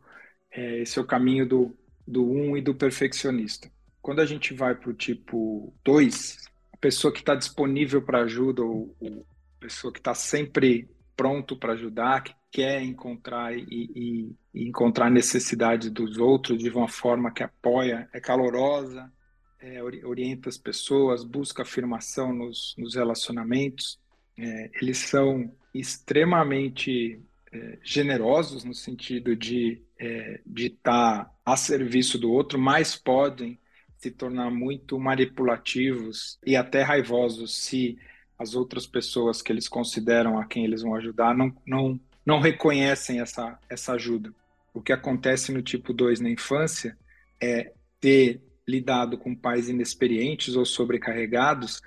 é, 0.51 0.81
esse 0.81 0.97
é 0.97 1.01
o 1.01 1.05
caminho 1.05 1.45
do, 1.45 1.77
do 2.07 2.29
um 2.29 2.55
e 2.55 2.61
do 2.61 2.73
perfeccionista. 2.73 3.69
Quando 4.01 4.21
a 4.21 4.25
gente 4.25 4.53
vai 4.53 4.75
para 4.75 4.89
o 4.89 4.93
tipo 4.93 5.73
2, 5.83 6.37
a 6.71 6.77
pessoa 6.77 7.11
que 7.11 7.19
está 7.19 7.35
disponível 7.35 8.01
para 8.01 8.23
ajuda, 8.23 8.61
ou, 8.61 8.95
ou 8.99 9.25
pessoa 9.59 9.91
que 9.91 9.99
está 9.99 10.13
sempre 10.13 10.89
pronto 11.15 11.55
para 11.55 11.73
ajudar, 11.73 12.23
que 12.23 12.33
quer 12.51 12.81
encontrar 12.83 13.57
e, 13.57 13.63
e, 13.69 14.35
e 14.53 14.67
encontrar 14.67 15.09
necessidades 15.09 15.89
dos 15.89 16.17
outros 16.17 16.59
de 16.59 16.69
uma 16.69 16.87
forma 16.87 17.31
que 17.31 17.43
apoia, 17.43 18.09
é 18.13 18.19
calorosa, 18.19 19.11
é, 19.59 19.81
orienta 19.81 20.49
as 20.49 20.57
pessoas, 20.57 21.23
busca 21.23 21.63
afirmação 21.63 22.33
nos, 22.33 22.75
nos 22.77 22.95
relacionamentos. 22.95 23.99
É, 24.37 24.71
eles 24.81 24.97
são 24.97 25.51
extremamente 25.73 27.21
é, 27.51 27.79
generosos 27.81 28.63
no 28.63 28.73
sentido 28.73 29.35
de 29.35 29.81
é, 29.97 30.41
de 30.45 30.67
estar 30.67 31.25
tá 31.25 31.31
a 31.45 31.55
serviço 31.55 32.17
do 32.17 32.29
outro, 32.31 32.59
mas 32.59 32.95
podem 32.95 33.57
se 33.97 34.11
tornar 34.11 34.51
muito 34.51 34.99
manipulativos 34.99 36.37
e 36.45 36.57
até 36.57 36.81
raivosos 36.81 37.55
se 37.55 37.97
as 38.37 38.55
outras 38.55 38.85
pessoas 38.85 39.41
que 39.41 39.51
eles 39.51 39.67
consideram 39.67 40.37
a 40.37 40.45
quem 40.45 40.65
eles 40.65 40.81
vão 40.81 40.95
ajudar 40.95 41.35
não, 41.35 41.55
não, 41.65 41.99
não 42.25 42.39
reconhecem 42.39 43.19
essa, 43.19 43.57
essa 43.69 43.93
ajuda. 43.93 44.33
O 44.73 44.81
que 44.81 44.91
acontece 44.91 45.51
no 45.51 45.61
tipo 45.61 45.93
2 45.93 46.19
na 46.19 46.29
infância 46.29 46.97
é 47.41 47.71
ter 47.99 48.41
lidado 48.67 49.17
com 49.17 49.35
pais 49.35 49.69
inexperientes 49.69 50.55
ou 50.55 50.65
sobrecarregados 50.65 51.81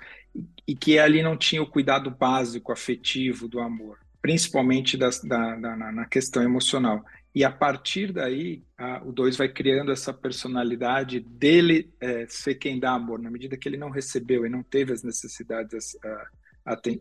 e 0.67 0.75
que 0.75 0.99
ali 0.99 1.21
não 1.21 1.35
tinha 1.35 1.61
o 1.61 1.69
cuidado 1.69 2.11
básico, 2.11 2.71
afetivo 2.71 3.47
do 3.47 3.59
amor 3.59 3.97
principalmente 4.27 4.97
da, 4.97 5.09
da, 5.23 5.55
na 5.93 6.05
questão 6.05 6.43
emocional. 6.43 7.01
E 7.37 7.43
a 7.43 7.51
partir 7.51 8.11
daí, 8.11 8.63
a, 8.75 8.99
o 9.05 9.11
2 9.11 9.37
vai 9.37 9.47
criando 9.47 9.91
essa 9.91 10.11
personalidade 10.11 11.19
dele 11.19 11.93
é, 12.01 12.25
ser 12.27 12.55
quem 12.55 12.79
dá 12.79 12.93
amor, 12.93 13.19
na 13.19 13.29
medida 13.29 13.55
que 13.55 13.69
ele 13.69 13.77
não 13.77 13.91
recebeu 13.91 14.43
e 14.43 14.49
não 14.49 14.63
teve 14.63 14.91
as 14.91 15.03
necessidades 15.03 15.95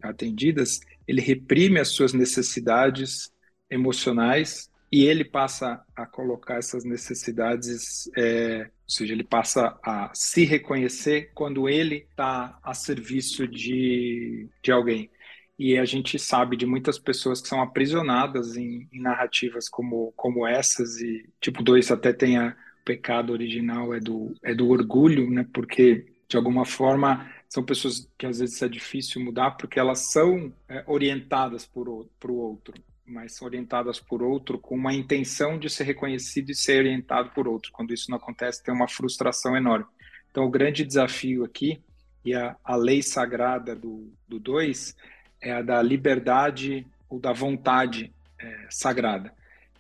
atendidas, 0.02 0.81
ele 1.09 1.23
reprime 1.23 1.81
as 1.81 1.88
suas 1.88 2.12
necessidades 2.12 3.33
emocionais 3.71 4.71
e 4.93 5.07
ele 5.07 5.25
passa 5.25 5.83
a 5.97 6.05
colocar 6.05 6.57
essas 6.57 6.85
necessidades, 6.85 8.07
é, 8.14 8.64
ou 8.64 8.90
seja, 8.90 9.14
ele 9.14 9.25
passa 9.25 9.75
a 9.83 10.11
se 10.12 10.45
reconhecer 10.45 11.31
quando 11.35 11.66
ele 11.66 12.07
está 12.11 12.59
a 12.62 12.75
serviço 12.75 13.49
de, 13.49 14.47
de 14.62 14.71
alguém. 14.71 15.11
E 15.59 15.79
a 15.79 15.85
gente 15.85 16.19
sabe 16.19 16.57
de 16.57 16.67
muitas 16.67 16.99
pessoas 16.99 17.41
que 17.41 17.49
são 17.49 17.63
aprisionadas 17.63 18.57
em, 18.57 18.89
em 18.93 19.01
narrativas 19.01 19.69
como, 19.69 20.13
como 20.17 20.47
essas, 20.47 21.01
e 21.01 21.29
tipo 21.41 21.63
2 21.63 21.91
até 21.91 22.13
tem 22.13 22.37
a, 22.37 22.49
o 22.81 22.85
pecado 22.85 23.33
original 23.33 23.95
é 23.95 24.01
do, 24.01 24.35
é 24.43 24.55
do 24.55 24.69
orgulho, 24.69 25.31
né? 25.31 25.47
Porque, 25.53 26.07
de 26.29 26.37
alguma 26.37 26.65
forma, 26.65 27.31
são 27.49 27.65
pessoas 27.65 28.09
que 28.19 28.27
às 28.27 28.39
vezes 28.39 28.61
é 28.61 28.69
difícil 28.69 29.23
mudar 29.25 29.53
porque 29.53 29.81
elas 29.81 30.13
são 30.13 30.53
é, 30.69 30.85
orientadas 30.87 31.65
por 31.65 32.07
por 32.21 32.31
outro 32.31 32.75
mas 33.07 33.35
são 33.35 33.47
orientadas 33.47 34.01
por 34.01 34.23
outro 34.23 34.59
com 34.59 34.75
uma 34.75 34.93
intenção 34.93 35.59
de 35.59 35.71
ser 35.71 35.85
reconhecido 35.85 36.51
e 36.51 36.55
ser 36.55 36.79
orientado 36.79 37.31
por 37.31 37.47
outro. 37.47 37.71
Quando 37.73 37.95
isso 37.95 38.11
não 38.11 38.19
acontece, 38.19 38.63
tem 38.63 38.75
uma 38.75 38.89
frustração 38.89 39.57
enorme. 39.57 39.87
Então, 40.31 40.45
o 40.45 40.51
grande 40.51 40.85
desafio 40.85 41.45
aqui, 41.45 41.81
e 42.25 42.35
a, 42.35 42.57
a 42.65 42.75
lei 42.75 43.03
sagrada 43.03 43.77
do 43.77 44.13
2, 44.29 44.97
é 45.40 45.52
a 45.52 45.62
da 45.62 45.83
liberdade 45.83 46.87
ou 47.09 47.19
da 47.19 47.33
vontade 47.33 48.12
é, 48.38 48.66
sagrada, 48.71 49.33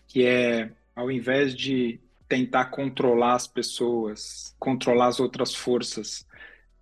que 0.06 0.24
é, 0.24 0.70
ao 0.94 1.10
invés 1.10 1.54
de 1.54 2.00
tentar 2.28 2.66
controlar 2.66 3.34
as 3.34 3.46
pessoas, 3.46 4.54
controlar 4.58 5.08
as 5.08 5.20
outras 5.20 5.54
forças 5.54 6.26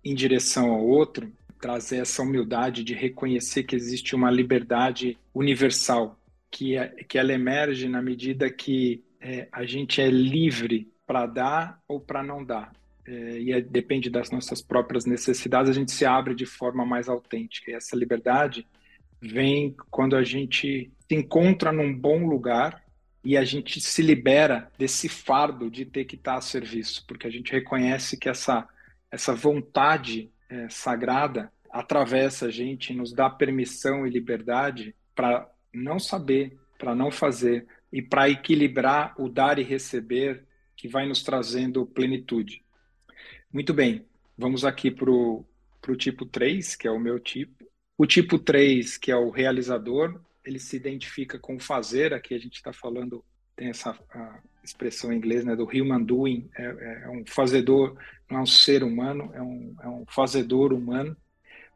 em 0.03 0.13
direção 0.13 0.71
ao 0.71 0.85
outro, 0.85 1.31
trazer 1.59 1.97
essa 1.97 2.21
humildade 2.21 2.83
de 2.83 2.93
reconhecer 2.93 3.63
que 3.63 3.75
existe 3.75 4.15
uma 4.15 4.29
liberdade 4.29 5.17
universal 5.33 6.19
que, 6.51 6.77
é, 6.77 6.87
que 6.87 7.17
ela 7.17 7.33
emerge 7.33 7.87
na 7.89 8.01
medida 8.01 8.49
que 8.49 9.03
é, 9.19 9.47
a 9.51 9.65
gente 9.65 9.99
é 9.99 10.09
livre 10.09 10.91
para 11.05 11.25
dar 11.25 11.79
ou 11.87 11.99
para 11.99 12.23
não 12.23 12.43
dar. 12.43 12.71
É, 13.05 13.39
e 13.39 13.51
é, 13.51 13.61
depende 13.61 14.09
das 14.09 14.31
nossas 14.31 14.61
próprias 14.61 15.05
necessidades, 15.05 15.69
a 15.69 15.73
gente 15.73 15.91
se 15.91 16.05
abre 16.05 16.33
de 16.33 16.45
forma 16.45 16.85
mais 16.85 17.07
autêntica. 17.07 17.71
E 17.71 17.75
essa 17.75 17.95
liberdade 17.95 18.65
vem 19.21 19.75
quando 19.89 20.15
a 20.15 20.23
gente 20.23 20.91
se 21.07 21.15
encontra 21.15 21.71
num 21.71 21.93
bom 21.93 22.25
lugar 22.25 22.83
e 23.23 23.37
a 23.37 23.43
gente 23.43 23.79
se 23.81 24.01
libera 24.01 24.71
desse 24.77 25.09
fardo 25.09 25.69
de 25.69 25.85
ter 25.85 26.05
que 26.05 26.15
estar 26.15 26.35
a 26.35 26.41
serviço, 26.41 27.03
porque 27.07 27.27
a 27.27 27.31
gente 27.31 27.51
reconhece 27.51 28.17
que 28.17 28.29
essa, 28.29 28.67
essa 29.11 29.33
vontade 29.33 30.29
é, 30.49 30.69
sagrada 30.69 31.51
atravessa 31.71 32.47
a 32.47 32.51
gente, 32.51 32.93
nos 32.93 33.11
dá 33.11 33.29
permissão 33.29 34.05
e 34.05 34.09
liberdade 34.09 34.95
para 35.15 35.49
não 35.73 35.99
saber, 35.99 36.57
para 36.77 36.95
não 36.95 37.11
fazer 37.11 37.67
e 37.91 38.01
para 38.01 38.29
equilibrar 38.29 39.13
o 39.17 39.27
dar 39.27 39.59
e 39.59 39.63
receber 39.63 40.43
que 40.75 40.87
vai 40.87 41.07
nos 41.07 41.23
trazendo 41.23 41.85
plenitude. 41.85 42.64
Muito 43.55 43.73
bem, 43.73 44.05
vamos 44.37 44.65
aqui 44.65 44.91
para 44.91 45.09
o 45.09 45.45
tipo 45.97 46.25
3, 46.25 46.75
que 46.75 46.89
é 46.89 46.91
o 46.91 46.99
meu 46.99 47.17
tipo. 47.17 47.65
O 47.97 48.05
tipo 48.05 48.37
3, 48.37 48.97
que 48.97 49.09
é 49.09 49.15
o 49.15 49.29
realizador, 49.29 50.19
ele 50.43 50.59
se 50.59 50.75
identifica 50.75 51.39
com 51.39 51.57
fazer, 51.57 52.13
aqui 52.13 52.35
a 52.35 52.37
gente 52.37 52.55
está 52.55 52.73
falando, 52.73 53.23
tem 53.55 53.69
essa 53.69 53.97
expressão 54.61 55.13
em 55.13 55.15
inglês, 55.15 55.45
né, 55.45 55.55
do 55.55 55.63
human 55.63 56.03
doing, 56.03 56.49
é, 56.57 56.65
é, 56.65 57.01
é, 57.05 57.09
um 57.09 57.23
fazedor, 57.25 57.97
não 58.29 58.39
é 58.39 58.41
um 58.41 58.45
ser 58.45 58.83
humano, 58.83 59.31
é 59.33 59.41
um, 59.41 59.73
é 59.81 59.87
um 59.87 60.03
fazedor 60.05 60.73
humano, 60.73 61.15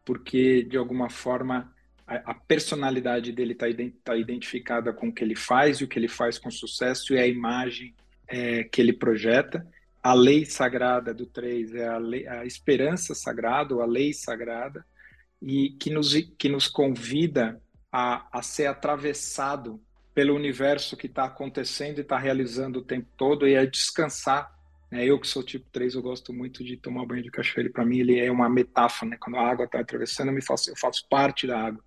porque 0.03 0.63
de 0.63 0.75
alguma 0.75 1.09
forma 1.09 1.73
a, 2.05 2.33
personalidade 2.33 3.31
dele 3.31 3.53
está 3.53 3.67
tá 4.03 4.17
identificada 4.17 4.91
com 4.91 5.07
o 5.07 5.13
que 5.13 5.23
ele 5.23 5.33
faz 5.33 5.77
e 5.77 5.85
o 5.85 5.87
que 5.87 5.97
ele 5.97 6.09
faz 6.09 6.37
com 6.37 6.51
sucesso 6.51 7.13
e 7.13 7.17
a 7.17 7.25
imagem 7.25 7.95
é, 8.27 8.65
que 8.65 8.81
ele 8.81 8.91
projeta. 8.91 9.65
A 10.01 10.13
lei 10.13 10.45
sagrada 10.45 11.13
do 11.13 11.25
3 11.25 11.75
é 11.75 11.87
a, 11.87 11.97
lei, 11.97 12.27
a 12.27 12.45
esperança 12.45 13.13
sagrada, 13.13 13.75
ou 13.75 13.81
a 13.81 13.85
lei 13.85 14.13
sagrada, 14.13 14.85
e 15.41 15.71
que 15.71 15.89
nos, 15.89 16.13
que 16.37 16.47
nos 16.47 16.67
convida 16.67 17.61
a, 17.91 18.27
a 18.31 18.41
ser 18.41 18.67
atravessado 18.67 19.81
pelo 20.13 20.35
universo 20.35 20.97
que 20.97 21.07
está 21.07 21.25
acontecendo 21.25 21.97
e 21.97 22.01
está 22.01 22.17
realizando 22.17 22.79
o 22.79 22.83
tempo 22.83 23.07
todo 23.15 23.47
e 23.47 23.55
a 23.55 23.65
descansar. 23.65 24.53
Né? 24.91 25.05
Eu 25.05 25.19
que 25.19 25.27
sou 25.27 25.43
tipo 25.43 25.65
3, 25.71 25.95
eu 25.95 26.01
gosto 26.01 26.33
muito 26.33 26.63
de 26.63 26.77
tomar 26.77 27.05
banho 27.05 27.23
de 27.23 27.31
cachoeira. 27.31 27.71
Para 27.71 27.85
mim, 27.85 27.99
ele 27.99 28.19
é 28.19 28.31
uma 28.31 28.49
metáfora. 28.49 29.11
Né? 29.11 29.17
Quando 29.19 29.37
a 29.37 29.49
água 29.49 29.65
está 29.65 29.79
atravessando, 29.79 30.27
eu, 30.27 30.33
me 30.33 30.41
faço, 30.41 30.69
eu 30.69 30.75
faço 30.75 31.07
parte 31.09 31.47
da 31.47 31.59
água. 31.59 31.83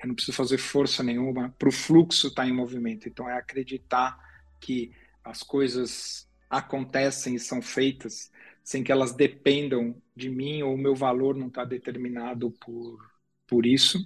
Eu 0.00 0.08
não 0.08 0.14
preciso 0.14 0.36
fazer 0.36 0.58
força 0.58 1.02
nenhuma 1.02 1.54
para 1.58 1.68
o 1.68 1.72
fluxo 1.72 2.28
estar 2.28 2.42
tá 2.42 2.48
em 2.48 2.52
movimento. 2.52 3.08
Então, 3.08 3.28
é 3.28 3.36
acreditar 3.36 4.18
que 4.60 4.92
as 5.24 5.42
coisas 5.42 6.28
acontecem 6.48 7.34
e 7.34 7.40
são 7.40 7.60
feitas 7.60 8.30
sem 8.62 8.82
que 8.82 8.90
elas 8.90 9.12
dependam 9.12 9.96
de 10.14 10.28
mim 10.28 10.62
ou 10.62 10.74
o 10.74 10.78
meu 10.78 10.94
valor 10.94 11.36
não 11.36 11.46
está 11.46 11.64
determinado 11.64 12.50
por, 12.50 12.98
por 13.46 13.64
isso. 13.64 13.98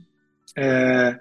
É, 0.56 1.18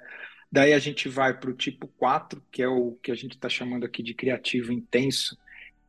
daí 0.51 0.73
a 0.73 0.79
gente 0.79 1.07
vai 1.07 1.37
para 1.39 1.49
o 1.49 1.53
tipo 1.53 1.87
4, 1.87 2.43
que 2.51 2.61
é 2.61 2.67
o 2.67 2.97
que 3.01 3.11
a 3.11 3.15
gente 3.15 3.35
está 3.35 3.47
chamando 3.47 3.85
aqui 3.85 4.03
de 4.03 4.13
criativo 4.13 4.73
intenso. 4.73 5.37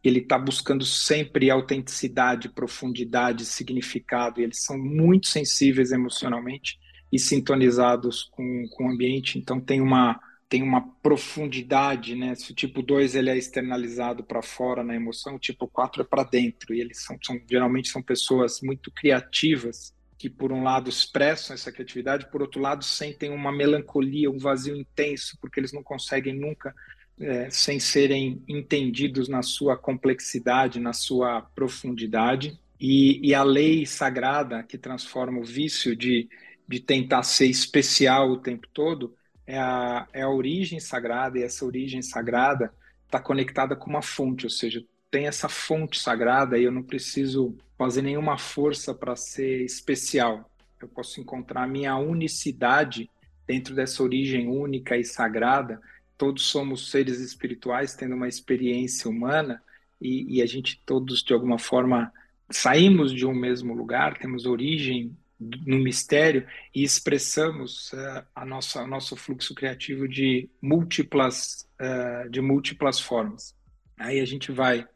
Ele 0.03 0.21
está 0.21 0.39
buscando 0.39 0.85
sempre 0.85 1.51
autenticidade, 1.51 2.49
profundidade, 2.49 3.45
significado, 3.45 4.41
e 4.41 4.45
eles 4.45 4.63
são 4.63 4.79
muito 4.79 5.27
sensíveis 5.27 5.91
emocionalmente 5.91 6.79
e 7.13 7.19
sintonizados 7.19 8.23
com, 8.31 8.69
com 8.71 8.87
o 8.87 8.91
ambiente, 8.93 9.39
então 9.39 9.61
tem 9.61 9.81
uma, 9.81 10.21
tem 10.51 10.65
uma 10.65 10.83
profundidade, 11.01 12.17
né? 12.17 12.35
Se 12.35 12.51
o 12.51 12.55
tipo 12.55 12.83
2 12.83 13.15
ele 13.15 13.31
é 13.31 13.39
externalizado 13.39 14.25
para 14.25 14.43
fora 14.43 14.83
na 14.83 14.97
emoção, 14.97 15.37
o 15.37 15.39
tipo 15.39 15.69
4 15.69 16.03
é 16.03 16.05
para 16.05 16.25
dentro, 16.25 16.75
e 16.75 16.81
eles 16.81 16.99
são, 17.05 17.17
são, 17.23 17.41
geralmente 17.49 17.89
são 17.89 18.03
pessoas 18.03 18.61
muito 18.61 18.91
criativas, 18.91 19.95
que 20.19 20.29
por 20.29 20.51
um 20.51 20.65
lado 20.65 20.91
expressam 20.91 21.55
essa 21.55 21.71
criatividade, 21.71 22.29
por 22.33 22.43
outro 22.43 22.61
lado 22.61 22.85
sentem 22.85 23.31
uma 23.31 23.53
melancolia, 23.53 24.29
um 24.29 24.39
vazio 24.39 24.77
intenso, 24.77 25.39
porque 25.41 25.61
eles 25.61 25.73
não 25.73 25.85
conseguem 25.85 26.35
nunca, 26.35 26.75
é, 27.21 27.49
sem 27.49 27.79
serem 27.79 28.43
entendidos 28.49 29.29
na 29.29 29.43
sua 29.43 29.77
complexidade, 29.77 30.81
na 30.81 30.93
sua 30.93 31.43
profundidade, 31.55 32.59
e, 32.81 33.21
e 33.25 33.33
a 33.35 33.45
lei 33.45 33.87
sagrada 33.87 34.65
que 34.65 34.77
transforma 34.77 35.39
o 35.39 35.45
vício 35.45 35.95
de 35.95 36.29
de 36.71 36.79
tentar 36.79 37.25
ser 37.25 37.47
especial 37.47 38.31
o 38.31 38.37
tempo 38.39 38.69
todo, 38.73 39.13
é 39.51 39.59
a, 39.59 40.07
é 40.13 40.23
a 40.23 40.31
origem 40.31 40.79
sagrada, 40.79 41.39
e 41.39 41.43
essa 41.43 41.65
origem 41.65 42.01
sagrada 42.03 42.73
está 43.05 43.19
conectada 43.19 43.75
com 43.75 43.91
uma 43.91 44.01
fonte, 44.01 44.47
ou 44.47 44.51
seja, 44.51 44.85
tem 45.11 45.27
essa 45.27 45.49
fonte 45.49 45.99
sagrada 45.99 46.57
e 46.57 46.63
eu 46.63 46.71
não 46.71 46.85
preciso 46.85 47.57
fazer 47.77 48.03
nenhuma 48.03 48.39
força 48.39 48.95
para 48.95 49.17
ser 49.17 49.65
especial. 49.65 50.49
Eu 50.81 50.87
posso 50.87 51.21
encontrar 51.21 51.65
a 51.65 51.67
minha 51.67 51.97
unicidade 51.97 53.11
dentro 53.45 53.75
dessa 53.75 54.03
origem 54.05 54.47
única 54.47 54.97
e 54.97 55.05
sagrada. 55.05 55.81
Todos 56.17 56.45
somos 56.45 56.89
seres 56.89 57.19
espirituais 57.19 57.95
tendo 57.95 58.15
uma 58.15 58.29
experiência 58.29 59.11
humana 59.11 59.61
e, 60.01 60.37
e 60.37 60.43
a 60.43 60.47
gente 60.47 60.81
todos, 60.87 61.25
de 61.25 61.35
alguma 61.35 61.59
forma, 61.59 62.13
saímos 62.49 63.13
de 63.13 63.27
um 63.27 63.35
mesmo 63.35 63.75
lugar, 63.75 64.17
temos 64.17 64.47
origem 64.47 65.17
no 65.41 65.79
mistério 65.79 66.47
e 66.75 66.85
expressamos 66.85 67.93
uh, 67.93 68.23
a 68.35 68.45
nossa 68.45 68.87
nosso 68.87 69.17
fluxo 69.17 69.55
criativo 69.55 70.07
de 70.07 70.51
múltiplas 70.61 71.67
uh, 71.81 72.29
de 72.29 72.41
múltiplas 72.41 73.01
formas. 73.01 73.57
Aí 73.99 74.21
a 74.21 74.25
gente 74.27 74.53
vai 74.53 74.87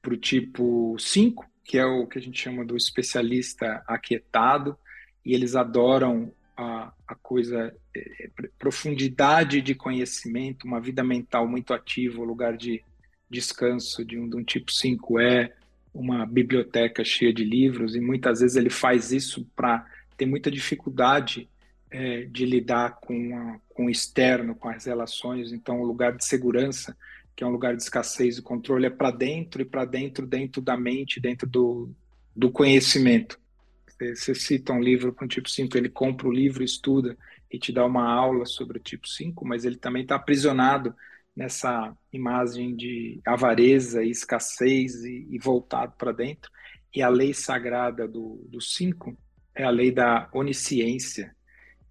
para 0.00 0.14
o 0.14 0.16
tipo 0.16 0.96
5, 0.98 1.46
que 1.64 1.78
é 1.78 1.84
o 1.84 2.06
que 2.06 2.18
a 2.18 2.22
gente 2.22 2.40
chama 2.40 2.64
do 2.64 2.76
especialista 2.76 3.82
aquietado, 3.86 4.76
e 5.24 5.34
eles 5.34 5.54
adoram 5.54 6.32
a, 6.56 6.92
a 7.06 7.14
coisa, 7.14 7.74
é, 7.96 8.30
profundidade 8.58 9.60
de 9.60 9.74
conhecimento, 9.74 10.66
uma 10.66 10.80
vida 10.80 11.04
mental 11.04 11.46
muito 11.46 11.72
ativa, 11.72 12.22
lugar 12.22 12.56
de 12.56 12.82
descanso 13.30 14.04
de 14.04 14.18
um, 14.18 14.28
de 14.28 14.36
um 14.36 14.44
tipo 14.44 14.70
5 14.70 15.18
é 15.20 15.52
uma 15.92 16.24
biblioteca 16.24 17.04
cheia 17.04 17.32
de 17.32 17.44
livros 17.44 17.94
e 17.94 18.00
muitas 18.00 18.40
vezes 18.40 18.56
ele 18.56 18.70
faz 18.70 19.12
isso 19.12 19.46
para 19.54 19.86
ter 20.16 20.26
muita 20.26 20.50
dificuldade 20.50 21.48
é, 21.90 22.22
de 22.24 22.46
lidar 22.46 22.98
com, 23.00 23.36
a, 23.36 23.60
com 23.74 23.86
o 23.86 23.90
externo, 23.90 24.54
com 24.54 24.68
as 24.68 24.86
relações. 24.86 25.52
Então, 25.52 25.80
o 25.80 25.84
lugar 25.84 26.16
de 26.16 26.24
segurança, 26.24 26.96
que 27.36 27.44
é 27.44 27.46
um 27.46 27.50
lugar 27.50 27.76
de 27.76 27.82
escassez 27.82 28.38
e 28.38 28.42
controle, 28.42 28.86
é 28.86 28.90
para 28.90 29.10
dentro 29.10 29.60
e 29.60 29.64
para 29.64 29.84
dentro, 29.84 30.26
dentro 30.26 30.62
da 30.62 30.76
mente, 30.76 31.20
dentro 31.20 31.46
do, 31.46 31.90
do 32.34 32.50
conhecimento. 32.50 33.38
Você, 33.86 34.34
cita 34.34 34.72
um 34.72 34.80
livro 34.80 35.12
com 35.12 35.28
tipo 35.28 35.48
5, 35.48 35.76
ele 35.76 35.88
compra 35.88 36.26
o 36.26 36.32
livro, 36.32 36.64
estuda 36.64 37.16
e 37.50 37.58
te 37.58 37.70
dá 37.70 37.84
uma 37.84 38.10
aula 38.10 38.46
sobre 38.46 38.78
o 38.78 38.80
tipo 38.80 39.06
5, 39.06 39.46
mas 39.46 39.64
ele 39.64 39.76
também 39.76 40.02
está 40.02 40.16
aprisionado 40.16 40.94
nessa 41.34 41.96
imagem 42.12 42.76
de 42.76 43.20
avareza 43.26 44.04
e 44.04 44.10
escassez 44.10 45.02
e, 45.04 45.26
e 45.30 45.38
voltado 45.38 45.94
para 45.96 46.12
dentro. 46.12 46.50
E 46.94 47.02
a 47.02 47.08
lei 47.08 47.32
sagrada 47.32 48.06
do 48.06 48.60
5 48.60 49.16
é 49.54 49.64
a 49.64 49.70
lei 49.70 49.90
da 49.90 50.28
onisciência, 50.32 51.34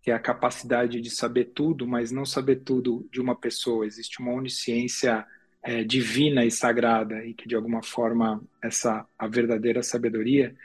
que 0.01 0.11
é 0.11 0.13
a 0.13 0.19
capacidade 0.19 1.01
de 1.01 1.09
saber 1.09 1.45
tudo, 1.55 1.87
mas 1.87 2.11
não 2.11 2.25
saber 2.25 2.57
tudo 2.57 3.07
de 3.11 3.19
uma 3.19 3.35
pessoa. 3.35 3.85
Existe 3.85 4.19
uma 4.19 4.33
onisciência 4.33 5.25
é, 5.63 5.83
divina 5.83 6.45
e 6.45 6.51
sagrada 6.51 7.23
e 7.25 7.33
que 7.33 7.47
de 7.47 7.55
alguma 7.55 7.83
forma 7.83 8.41
essa 8.61 9.05
a 9.17 9.27
verdadeira 9.27 9.83
sabedoria 9.83 10.55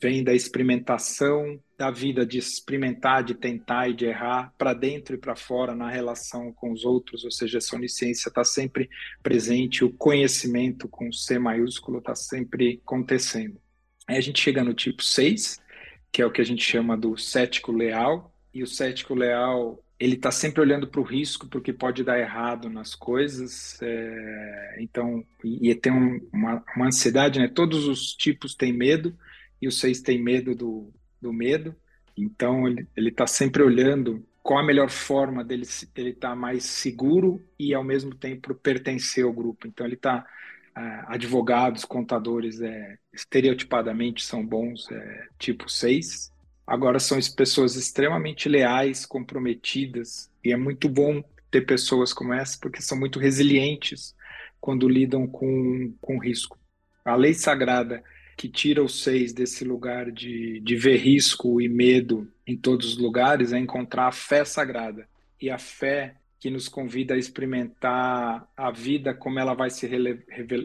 vem 0.00 0.22
da 0.22 0.34
experimentação 0.34 1.58
da 1.76 1.90
vida, 1.90 2.26
de 2.26 2.38
experimentar, 2.38 3.22
de 3.22 3.34
tentar 3.34 3.88
e 3.88 3.94
de 3.94 4.06
errar 4.06 4.52
para 4.58 4.74
dentro 4.74 5.14
e 5.14 5.18
para 5.18 5.36
fora 5.36 5.74
na 5.74 5.88
relação 5.88 6.52
com 6.52 6.72
os 6.72 6.84
outros, 6.84 7.24
ou 7.24 7.30
seja, 7.30 7.58
essa 7.58 7.76
onisciência 7.76 8.28
está 8.28 8.42
sempre 8.42 8.90
presente, 9.22 9.84
o 9.84 9.92
conhecimento 9.92 10.88
com 10.88 11.12
C 11.12 11.38
maiúsculo 11.38 11.98
está 11.98 12.14
sempre 12.14 12.80
acontecendo. 12.84 13.60
Aí 14.06 14.16
a 14.16 14.20
gente 14.20 14.40
chega 14.40 14.64
no 14.64 14.74
tipo 14.74 15.02
6, 15.02 15.60
que 16.10 16.20
é 16.20 16.26
o 16.26 16.32
que 16.32 16.40
a 16.40 16.44
gente 16.44 16.64
chama 16.64 16.96
do 16.96 17.16
cético 17.16 17.70
leal, 17.70 18.34
e 18.52 18.62
o 18.62 18.66
cético 18.66 19.14
leal 19.14 19.82
ele 20.00 20.14
está 20.14 20.30
sempre 20.30 20.60
olhando 20.60 20.86
para 20.86 21.00
o 21.00 21.04
risco, 21.04 21.48
porque 21.48 21.72
pode 21.72 22.04
dar 22.04 22.18
errado 22.18 22.70
nas 22.70 22.94
coisas, 22.94 23.78
é, 23.82 24.76
então, 24.80 25.24
e, 25.42 25.70
e 25.70 25.74
tem 25.74 25.92
um, 25.92 26.20
uma, 26.32 26.64
uma 26.76 26.86
ansiedade, 26.86 27.40
né? 27.40 27.48
Todos 27.48 27.86
os 27.86 28.12
tipos 28.14 28.54
têm 28.54 28.72
medo, 28.72 29.16
e 29.60 29.68
o 29.68 29.72
seis 29.72 30.00
tem 30.00 30.22
medo 30.22 30.54
do, 30.54 30.92
do 31.20 31.32
medo, 31.32 31.74
então 32.16 32.66
ele 32.68 33.08
está 33.08 33.26
sempre 33.26 33.62
olhando 33.62 34.24
qual 34.42 34.60
a 34.60 34.66
melhor 34.66 34.88
forma 34.88 35.44
dele 35.44 35.66
ele 35.94 36.10
estar 36.10 36.30
tá 36.30 36.34
mais 36.36 36.64
seguro 36.64 37.42
e 37.58 37.74
ao 37.74 37.84
mesmo 37.84 38.14
tempo 38.14 38.54
pertencer 38.54 39.24
ao 39.24 39.32
grupo. 39.32 39.66
Então 39.66 39.84
ele 39.84 39.94
está 39.94 40.24
uh, 40.76 41.04
advogados, 41.06 41.84
contadores, 41.84 42.60
é, 42.60 42.96
estereotipadamente 43.12 44.24
são 44.24 44.46
bons, 44.46 44.90
é, 44.90 45.28
tipo 45.38 45.68
6. 45.68 46.32
Agora 46.66 46.98
são 46.98 47.18
pessoas 47.36 47.76
extremamente 47.76 48.48
leais, 48.48 49.04
comprometidas, 49.04 50.30
e 50.44 50.52
é 50.52 50.56
muito 50.56 50.88
bom 50.88 51.22
ter 51.50 51.62
pessoas 51.62 52.12
como 52.12 52.32
essa, 52.32 52.58
porque 52.60 52.82
são 52.82 52.98
muito 52.98 53.18
resilientes 53.18 54.14
quando 54.60 54.88
lidam 54.88 55.26
com, 55.26 55.94
com 56.00 56.18
risco. 56.18 56.58
A 57.04 57.14
lei 57.14 57.34
sagrada 57.34 58.02
que 58.38 58.48
tira 58.48 58.84
os 58.84 59.02
seis 59.02 59.32
desse 59.32 59.64
lugar 59.64 60.12
de, 60.12 60.60
de 60.60 60.76
ver 60.76 60.96
risco 60.98 61.60
e 61.60 61.68
medo 61.68 62.32
em 62.46 62.56
todos 62.56 62.92
os 62.92 62.96
lugares 62.96 63.52
é 63.52 63.58
encontrar 63.58 64.06
a 64.06 64.12
fé 64.12 64.44
sagrada. 64.44 65.08
E 65.42 65.50
a 65.50 65.58
fé 65.58 66.14
que 66.38 66.48
nos 66.48 66.68
convida 66.68 67.14
a 67.14 67.18
experimentar 67.18 68.48
a 68.56 68.70
vida 68.70 69.12
como 69.12 69.40
ela 69.40 69.54
vai 69.54 69.70
se 69.70 69.88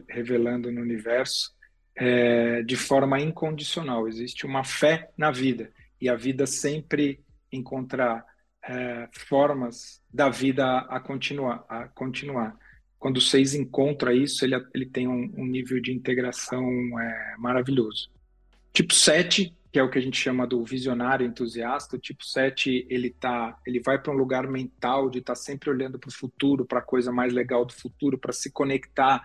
revelando 0.08 0.72
no 0.72 0.82
universo 0.82 1.52
é, 1.96 2.62
de 2.62 2.76
forma 2.76 3.20
incondicional. 3.20 4.08
Existe 4.08 4.46
uma 4.46 4.64
fé 4.64 5.10
na 5.18 5.32
vida 5.32 5.72
e 6.00 6.08
a 6.08 6.16
vida 6.16 6.46
sempre 6.46 7.22
encontra 7.52 8.24
é, 8.64 9.10
formas 9.14 10.00
da 10.14 10.30
vida 10.30 10.78
a 10.78 11.00
continuar, 11.00 11.66
a 11.68 11.88
continuar 11.88 12.56
quando 13.04 13.18
o 13.18 13.22
seis 13.22 13.54
encontra 13.54 14.14
isso, 14.14 14.46
ele, 14.46 14.56
ele 14.74 14.86
tem 14.86 15.10
um, 15.10 15.30
um 15.36 15.46
nível 15.46 15.78
de 15.82 15.92
integração 15.92 16.66
é, 16.98 17.36
maravilhoso. 17.38 18.10
Tipo 18.72 18.94
7, 18.94 19.54
que 19.70 19.78
é 19.78 19.84
o 19.84 19.90
que 19.90 19.98
a 20.00 20.02
gente 20.02 20.18
chama 20.18 20.48
do 20.48 20.64
visionário 20.64 21.28
entusiasta, 21.28 21.98
o 21.98 22.00
tipo 22.00 22.24
7, 22.24 22.88
ele, 22.90 23.10
tá, 23.10 23.60
ele 23.68 23.82
vai 23.82 24.02
para 24.02 24.14
um 24.14 24.16
lugar 24.16 24.48
mental 24.48 25.10
de 25.10 25.20
estar 25.20 25.34
tá 25.34 25.36
sempre 25.36 25.70
olhando 25.70 26.00
para 26.00 26.08
o 26.08 26.14
futuro, 26.14 26.64
para 26.64 26.80
a 26.80 26.82
coisa 26.82 27.12
mais 27.12 27.34
legal 27.34 27.66
do 27.66 27.74
futuro, 27.74 28.18
para 28.18 28.32
se 28.32 28.50
conectar, 28.50 29.22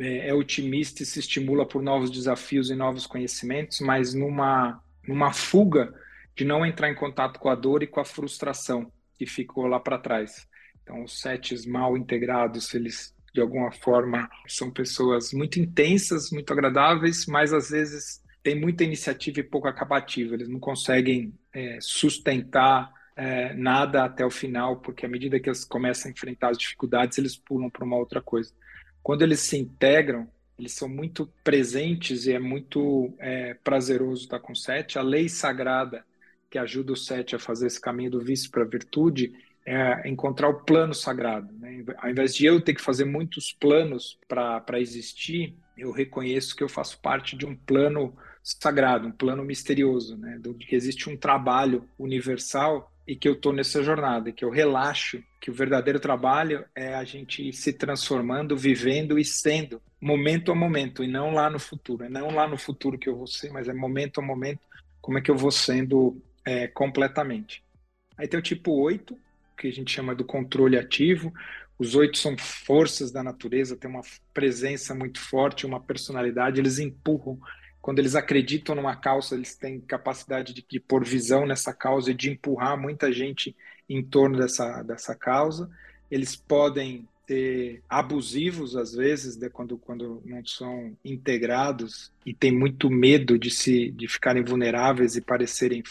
é, 0.00 0.30
é, 0.30 0.34
otimista 0.34 1.02
e 1.02 1.06
se 1.06 1.20
estimula 1.20 1.68
por 1.68 1.82
novos 1.82 2.10
desafios 2.10 2.70
e 2.70 2.74
novos 2.74 3.06
conhecimentos, 3.06 3.80
mas 3.80 4.14
numa, 4.14 4.82
numa 5.06 5.34
fuga 5.34 5.92
de 6.34 6.46
não 6.46 6.64
entrar 6.64 6.88
em 6.88 6.94
contato 6.94 7.38
com 7.38 7.50
a 7.50 7.54
dor 7.54 7.82
e 7.82 7.86
com 7.86 8.00
a 8.00 8.06
frustração 8.06 8.90
que 9.18 9.26
ficou 9.26 9.66
lá 9.66 9.78
para 9.78 9.98
trás. 9.98 10.50
Então, 10.82 11.04
os 11.04 11.20
sets 11.20 11.64
mal 11.66 11.96
integrados, 11.96 12.74
eles 12.74 13.14
de 13.32 13.40
alguma 13.40 13.72
forma 13.72 14.28
são 14.46 14.70
pessoas 14.70 15.32
muito 15.32 15.58
intensas, 15.58 16.30
muito 16.30 16.52
agradáveis, 16.52 17.26
mas 17.26 17.52
às 17.52 17.70
vezes 17.70 18.22
tem 18.42 18.60
muita 18.60 18.84
iniciativa 18.84 19.40
e 19.40 19.44
pouco 19.44 19.68
acabativa. 19.68 20.34
Eles 20.34 20.48
não 20.48 20.60
conseguem 20.60 21.32
é, 21.52 21.78
sustentar 21.80 22.92
é, 23.16 23.54
nada 23.54 24.04
até 24.04 24.24
o 24.24 24.30
final, 24.30 24.76
porque 24.80 25.06
à 25.06 25.08
medida 25.08 25.40
que 25.40 25.48
eles 25.48 25.64
começam 25.64 26.08
a 26.08 26.12
enfrentar 26.12 26.50
as 26.50 26.58
dificuldades, 26.58 27.16
eles 27.18 27.36
pulam 27.36 27.70
para 27.70 27.84
uma 27.84 27.96
outra 27.96 28.20
coisa. 28.20 28.52
Quando 29.02 29.22
eles 29.22 29.40
se 29.40 29.56
integram, 29.56 30.28
eles 30.58 30.72
são 30.72 30.88
muito 30.88 31.26
presentes 31.42 32.26
e 32.26 32.32
é 32.32 32.38
muito 32.38 33.14
é, 33.18 33.54
prazeroso 33.54 34.24
estar 34.24 34.40
com 34.40 34.52
o 34.52 34.56
sete. 34.56 34.98
A 34.98 35.02
lei 35.02 35.28
sagrada 35.28 36.04
que 36.50 36.58
ajuda 36.58 36.92
o 36.92 36.96
sete 36.96 37.34
a 37.34 37.38
fazer 37.38 37.66
esse 37.66 37.80
caminho 37.80 38.10
do 38.10 38.20
vício 38.20 38.50
para 38.50 38.62
a 38.62 38.66
virtude 38.66 39.32
é 39.66 40.08
encontrar 40.08 40.48
o 40.48 40.62
plano 40.64 40.94
sagrado. 40.94 41.52
Né? 41.54 41.84
Ao 41.98 42.10
invés 42.10 42.34
de 42.34 42.46
eu 42.46 42.60
ter 42.60 42.74
que 42.74 42.82
fazer 42.82 43.04
muitos 43.04 43.52
planos 43.52 44.18
para 44.28 44.80
existir, 44.80 45.56
eu 45.76 45.90
reconheço 45.92 46.56
que 46.56 46.62
eu 46.62 46.68
faço 46.68 47.00
parte 47.00 47.36
de 47.36 47.46
um 47.46 47.54
plano 47.54 48.14
sagrado, 48.42 49.08
um 49.08 49.12
plano 49.12 49.44
misterioso, 49.44 50.16
né? 50.16 50.38
de 50.40 50.66
que 50.66 50.74
existe 50.74 51.08
um 51.08 51.16
trabalho 51.16 51.88
universal 51.98 52.92
e 53.06 53.16
que 53.16 53.28
eu 53.28 53.34
estou 53.34 53.52
nessa 53.52 53.82
jornada, 53.82 54.32
que 54.32 54.44
eu 54.44 54.50
relaxo 54.50 55.22
que 55.42 55.50
o 55.50 55.54
verdadeiro 55.54 55.98
trabalho 55.98 56.64
é 56.72 56.94
a 56.94 57.02
gente 57.02 57.52
se 57.52 57.72
transformando, 57.72 58.56
vivendo 58.56 59.18
e 59.18 59.24
sendo, 59.24 59.82
momento 60.00 60.52
a 60.52 60.54
momento, 60.54 61.02
e 61.02 61.08
não 61.08 61.34
lá 61.34 61.50
no 61.50 61.58
futuro. 61.58 62.04
É 62.04 62.08
não 62.08 62.28
lá 62.28 62.46
no 62.46 62.56
futuro 62.56 62.96
que 62.96 63.08
eu 63.08 63.16
vou 63.16 63.26
ser, 63.26 63.50
mas 63.50 63.68
é 63.68 63.72
momento 63.74 64.20
a 64.20 64.22
momento 64.22 64.60
como 65.00 65.18
é 65.18 65.20
que 65.20 65.32
eu 65.32 65.36
vou 65.36 65.50
sendo 65.50 66.16
é, 66.44 66.68
completamente. 66.68 67.60
Aí 68.16 68.28
tem 68.28 68.38
o 68.38 68.42
tipo 68.42 68.70
8, 68.70 69.18
que 69.56 69.68
a 69.68 69.72
gente 69.72 69.92
chama 69.92 70.14
do 70.14 70.24
controle 70.24 70.78
ativo. 70.78 71.32
Os 71.78 71.94
oito 71.94 72.18
são 72.18 72.36
forças 72.38 73.10
da 73.10 73.22
natureza, 73.22 73.76
têm 73.76 73.90
uma 73.90 74.02
presença 74.32 74.94
muito 74.94 75.18
forte, 75.20 75.66
uma 75.66 75.80
personalidade, 75.80 76.60
eles 76.60 76.78
empurram. 76.78 77.38
Quando 77.80 77.98
eles 77.98 78.14
acreditam 78.14 78.74
numa 78.74 78.94
causa, 78.94 79.34
eles 79.34 79.56
têm 79.56 79.80
capacidade 79.80 80.54
de, 80.54 80.64
de 80.68 80.78
pôr 80.78 81.04
visão 81.04 81.44
nessa 81.44 81.74
causa 81.74 82.12
e 82.12 82.14
de 82.14 82.30
empurrar 82.30 82.80
muita 82.80 83.12
gente 83.12 83.56
em 83.88 84.02
torno 84.02 84.38
dessa, 84.38 84.82
dessa 84.82 85.14
causa. 85.14 85.68
Eles 86.10 86.36
podem 86.36 87.08
ser 87.26 87.82
abusivos 87.88 88.76
às 88.76 88.92
vezes, 88.92 89.36
né, 89.36 89.48
quando, 89.48 89.78
quando 89.78 90.22
não 90.24 90.44
são 90.44 90.96
integrados 91.04 92.12
e 92.26 92.34
tem 92.34 92.52
muito 92.52 92.90
medo 92.90 93.38
de 93.38 93.50
se 93.50 93.90
de 93.90 94.08
ficarem 94.08 94.44
vulneráveis 94.44 95.16
e 95.16 95.20
parecerem 95.20 95.82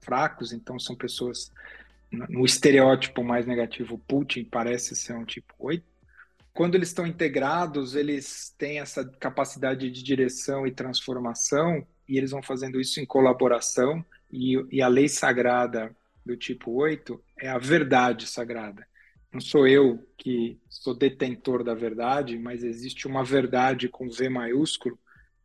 fracos, 0.00 0.52
então 0.52 0.78
são 0.78 0.96
pessoas 0.96 1.52
no 2.10 2.44
estereótipo 2.44 3.22
mais 3.22 3.46
negativo, 3.46 3.98
Putin 3.98 4.44
parece 4.44 4.96
ser 4.96 5.14
um 5.14 5.24
tipo 5.24 5.54
8. 5.58 5.84
Quando 6.52 6.74
eles 6.74 6.88
estão 6.88 7.06
integrados, 7.06 7.94
eles 7.94 8.54
têm 8.58 8.80
essa 8.80 9.04
capacidade 9.04 9.90
de 9.90 10.02
direção 10.02 10.66
e 10.66 10.72
transformação, 10.72 11.86
e 12.08 12.18
eles 12.18 12.32
vão 12.32 12.42
fazendo 12.42 12.80
isso 12.80 13.00
em 13.00 13.06
colaboração, 13.06 14.04
e, 14.30 14.56
e 14.70 14.82
a 14.82 14.88
lei 14.88 15.08
sagrada 15.08 15.94
do 16.26 16.36
tipo 16.36 16.72
8 16.72 17.22
é 17.38 17.48
a 17.48 17.58
verdade 17.58 18.26
sagrada. 18.26 18.86
Não 19.32 19.40
sou 19.40 19.66
eu 19.66 20.04
que 20.18 20.58
sou 20.68 20.92
detentor 20.92 21.62
da 21.62 21.74
verdade, 21.74 22.36
mas 22.36 22.64
existe 22.64 23.06
uma 23.06 23.24
verdade 23.24 23.88
com 23.88 24.10
V 24.10 24.28
maiúsculo 24.28 24.98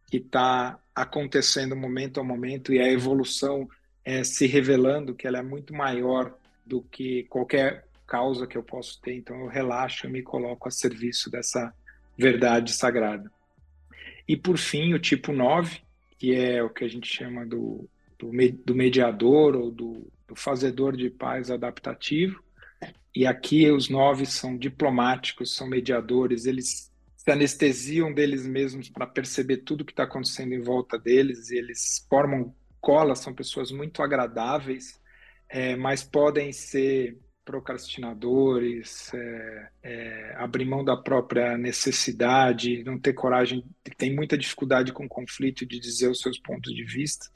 que 0.09 0.17
está 0.17 0.79
acontecendo 0.93 1.75
momento 1.75 2.19
a 2.19 2.23
momento 2.23 2.73
e 2.73 2.79
a 2.79 2.91
evolução 2.91 3.67
é 4.03 4.23
se 4.23 4.47
revelando 4.47 5.13
que 5.13 5.27
ela 5.27 5.37
é 5.37 5.43
muito 5.43 5.73
maior 5.73 6.35
do 6.65 6.81
que 6.81 7.23
qualquer 7.23 7.85
causa 8.07 8.47
que 8.47 8.57
eu 8.57 8.63
posso 8.63 8.99
ter. 9.01 9.15
Então 9.15 9.39
eu 9.41 9.47
relaxo 9.47 10.07
e 10.07 10.09
me 10.09 10.21
coloco 10.21 10.67
a 10.67 10.71
serviço 10.71 11.29
dessa 11.29 11.73
verdade 12.17 12.73
sagrada. 12.73 13.31
E 14.27 14.35
por 14.35 14.57
fim, 14.57 14.93
o 14.93 14.99
tipo 14.99 15.31
9, 15.31 15.81
que 16.17 16.33
é 16.33 16.63
o 16.63 16.69
que 16.69 16.83
a 16.83 16.87
gente 16.87 17.07
chama 17.07 17.45
do, 17.45 17.87
do, 18.17 18.31
do 18.65 18.75
mediador 18.75 19.55
ou 19.55 19.69
do, 19.69 20.11
do 20.27 20.35
fazedor 20.35 20.95
de 20.95 21.09
paz 21.09 21.51
adaptativo. 21.51 22.43
E 23.15 23.25
aqui 23.25 23.69
os 23.71 23.89
nove 23.89 24.25
são 24.25 24.57
diplomáticos, 24.57 25.55
são 25.55 25.67
mediadores, 25.67 26.45
eles 26.45 26.91
se 27.15 27.31
anestesiam 27.31 28.13
deles 28.13 28.45
mesmos 28.45 28.89
para 28.89 29.07
perceber 29.07 29.57
tudo 29.57 29.85
que 29.85 29.93
está 29.93 30.03
acontecendo 30.03 30.53
em 30.53 30.61
volta 30.61 30.99
deles, 30.99 31.49
e 31.49 31.57
eles 31.57 32.05
formam 32.09 32.53
cola, 32.81 33.15
são 33.15 33.33
pessoas 33.33 33.71
muito 33.71 34.03
agradáveis, 34.03 34.99
é, 35.55 35.73
mas 35.73 36.03
podem 36.03 36.51
ser 36.51 37.17
procrastinadores, 37.45 39.09
é, 39.13 39.69
é, 39.83 40.35
abrir 40.37 40.65
mão 40.65 40.83
da 40.83 40.97
própria 40.97 41.57
necessidade, 41.57 42.83
não 42.83 42.99
ter 42.99 43.13
coragem, 43.13 43.63
tem 43.97 44.13
muita 44.13 44.37
dificuldade 44.37 44.91
com 44.91 45.05
o 45.05 45.09
conflito 45.09 45.65
de 45.65 45.79
dizer 45.79 46.09
os 46.09 46.19
seus 46.19 46.37
pontos 46.37 46.73
de 46.73 46.83
vista. 46.83 47.27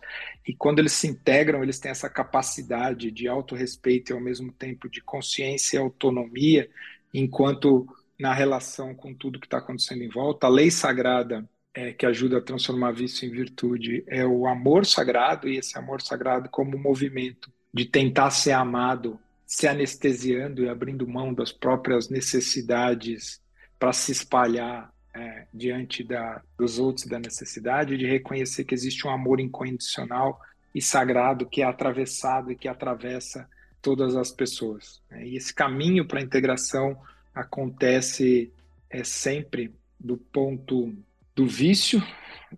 E 0.46 0.54
quando 0.54 0.80
eles 0.80 0.92
se 0.92 1.08
integram, 1.08 1.64
eles 1.64 1.80
têm 1.80 1.92
essa 1.92 2.10
capacidade 2.10 3.10
de 3.10 3.26
autorrespeito 3.26 4.12
e 4.12 4.14
ao 4.14 4.20
mesmo 4.20 4.52
tempo 4.52 4.90
de 4.90 5.02
consciência 5.02 5.78
e 5.78 5.80
autonomia, 5.80 6.70
enquanto 7.14 7.88
na 8.20 8.34
relação 8.34 8.94
com 8.94 9.14
tudo 9.14 9.40
que 9.40 9.48
está 9.48 9.60
acontecendo 9.60 10.04
em 10.04 10.10
volta, 10.10 10.46
a 10.46 10.50
lei 10.50 10.70
sagrada 10.70 11.50
é, 11.74 11.94
que 11.94 12.06
ajuda 12.06 12.40
a 12.40 12.42
transformar 12.42 12.92
vício 12.92 13.26
em 13.26 13.32
virtude 13.32 14.04
é 14.08 14.26
o 14.26 14.46
amor 14.46 14.86
sagrado 14.86 15.48
e 15.48 15.58
esse 15.58 15.78
amor 15.78 16.02
sagrado 16.02 16.50
como 16.50 16.78
movimento 16.78 17.50
de 17.74 17.86
tentar 17.86 18.32
ser 18.32 18.52
amado, 18.52 19.20
se 19.46 19.68
anestesiando 19.68 20.64
e 20.64 20.70
abrindo 20.70 21.08
mão 21.08 21.34
das 21.34 21.52
próprias 21.52 22.10
necessidades 22.10 23.42
para 23.78 23.94
se 23.94 24.12
espalhar 24.12 24.92
é, 25.14 25.46
diante 25.54 26.04
da, 26.04 26.42
dos 26.58 26.80
outros 26.80 27.06
da 27.06 27.20
necessidade, 27.20 27.98
de 27.98 28.06
reconhecer 28.06 28.64
que 28.64 28.74
existe 28.74 29.08
um 29.08 29.12
amor 29.12 29.40
incondicional 29.40 30.40
e 30.74 30.82
sagrado 30.82 31.46
que 31.46 31.62
é 31.62 31.66
atravessado 31.66 32.52
e 32.52 32.56
que 32.56 32.68
atravessa 32.68 33.50
todas 33.82 34.16
as 34.16 34.32
pessoas. 34.32 35.02
Né? 35.10 35.28
E 35.28 35.36
esse 35.36 35.54
caminho 35.54 36.06
para 36.06 36.20
a 36.20 36.24
integração 36.24 37.00
acontece 37.34 38.52
é, 38.90 39.04
sempre 39.04 39.74
do 40.00 40.18
ponto 40.18 40.94
do 41.36 41.48
vício, 41.48 42.04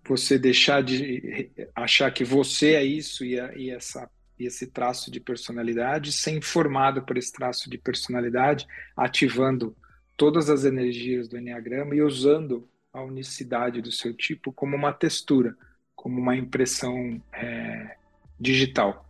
você 0.04 0.38
deixar 0.38 0.82
de 0.82 1.50
achar 1.74 2.10
que 2.10 2.24
você 2.24 2.74
é 2.74 2.84
isso 2.84 3.24
e, 3.24 3.38
a, 3.38 3.54
e 3.54 3.70
essa 3.70 4.10
esse 4.38 4.66
traço 4.66 5.10
de 5.10 5.20
personalidade, 5.20 6.12
ser 6.12 6.32
informado 6.32 7.02
por 7.02 7.16
esse 7.16 7.32
traço 7.32 7.70
de 7.70 7.78
personalidade, 7.78 8.66
ativando 8.96 9.76
todas 10.16 10.50
as 10.50 10.64
energias 10.64 11.28
do 11.28 11.38
Enneagrama 11.38 11.94
e 11.94 12.02
usando 12.02 12.68
a 12.92 13.02
unicidade 13.02 13.80
do 13.80 13.90
seu 13.90 14.14
tipo 14.14 14.52
como 14.52 14.76
uma 14.76 14.92
textura, 14.92 15.56
como 15.94 16.20
uma 16.20 16.36
impressão 16.36 17.22
é, 17.32 17.96
digital. 18.38 19.08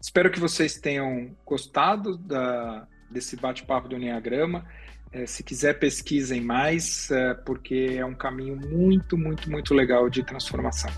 Espero 0.00 0.30
que 0.30 0.38
vocês 0.38 0.78
tenham 0.78 1.36
gostado 1.44 2.16
da, 2.16 2.86
desse 3.10 3.36
bate-papo 3.36 3.88
do 3.88 3.96
Enneagrama. 3.96 4.64
É, 5.10 5.26
se 5.26 5.42
quiser, 5.42 5.78
pesquisem 5.78 6.40
mais, 6.40 7.10
é, 7.10 7.34
porque 7.34 7.96
é 7.98 8.04
um 8.04 8.14
caminho 8.14 8.56
muito, 8.56 9.16
muito, 9.16 9.50
muito 9.50 9.74
legal 9.74 10.08
de 10.08 10.22
transformação. 10.22 10.90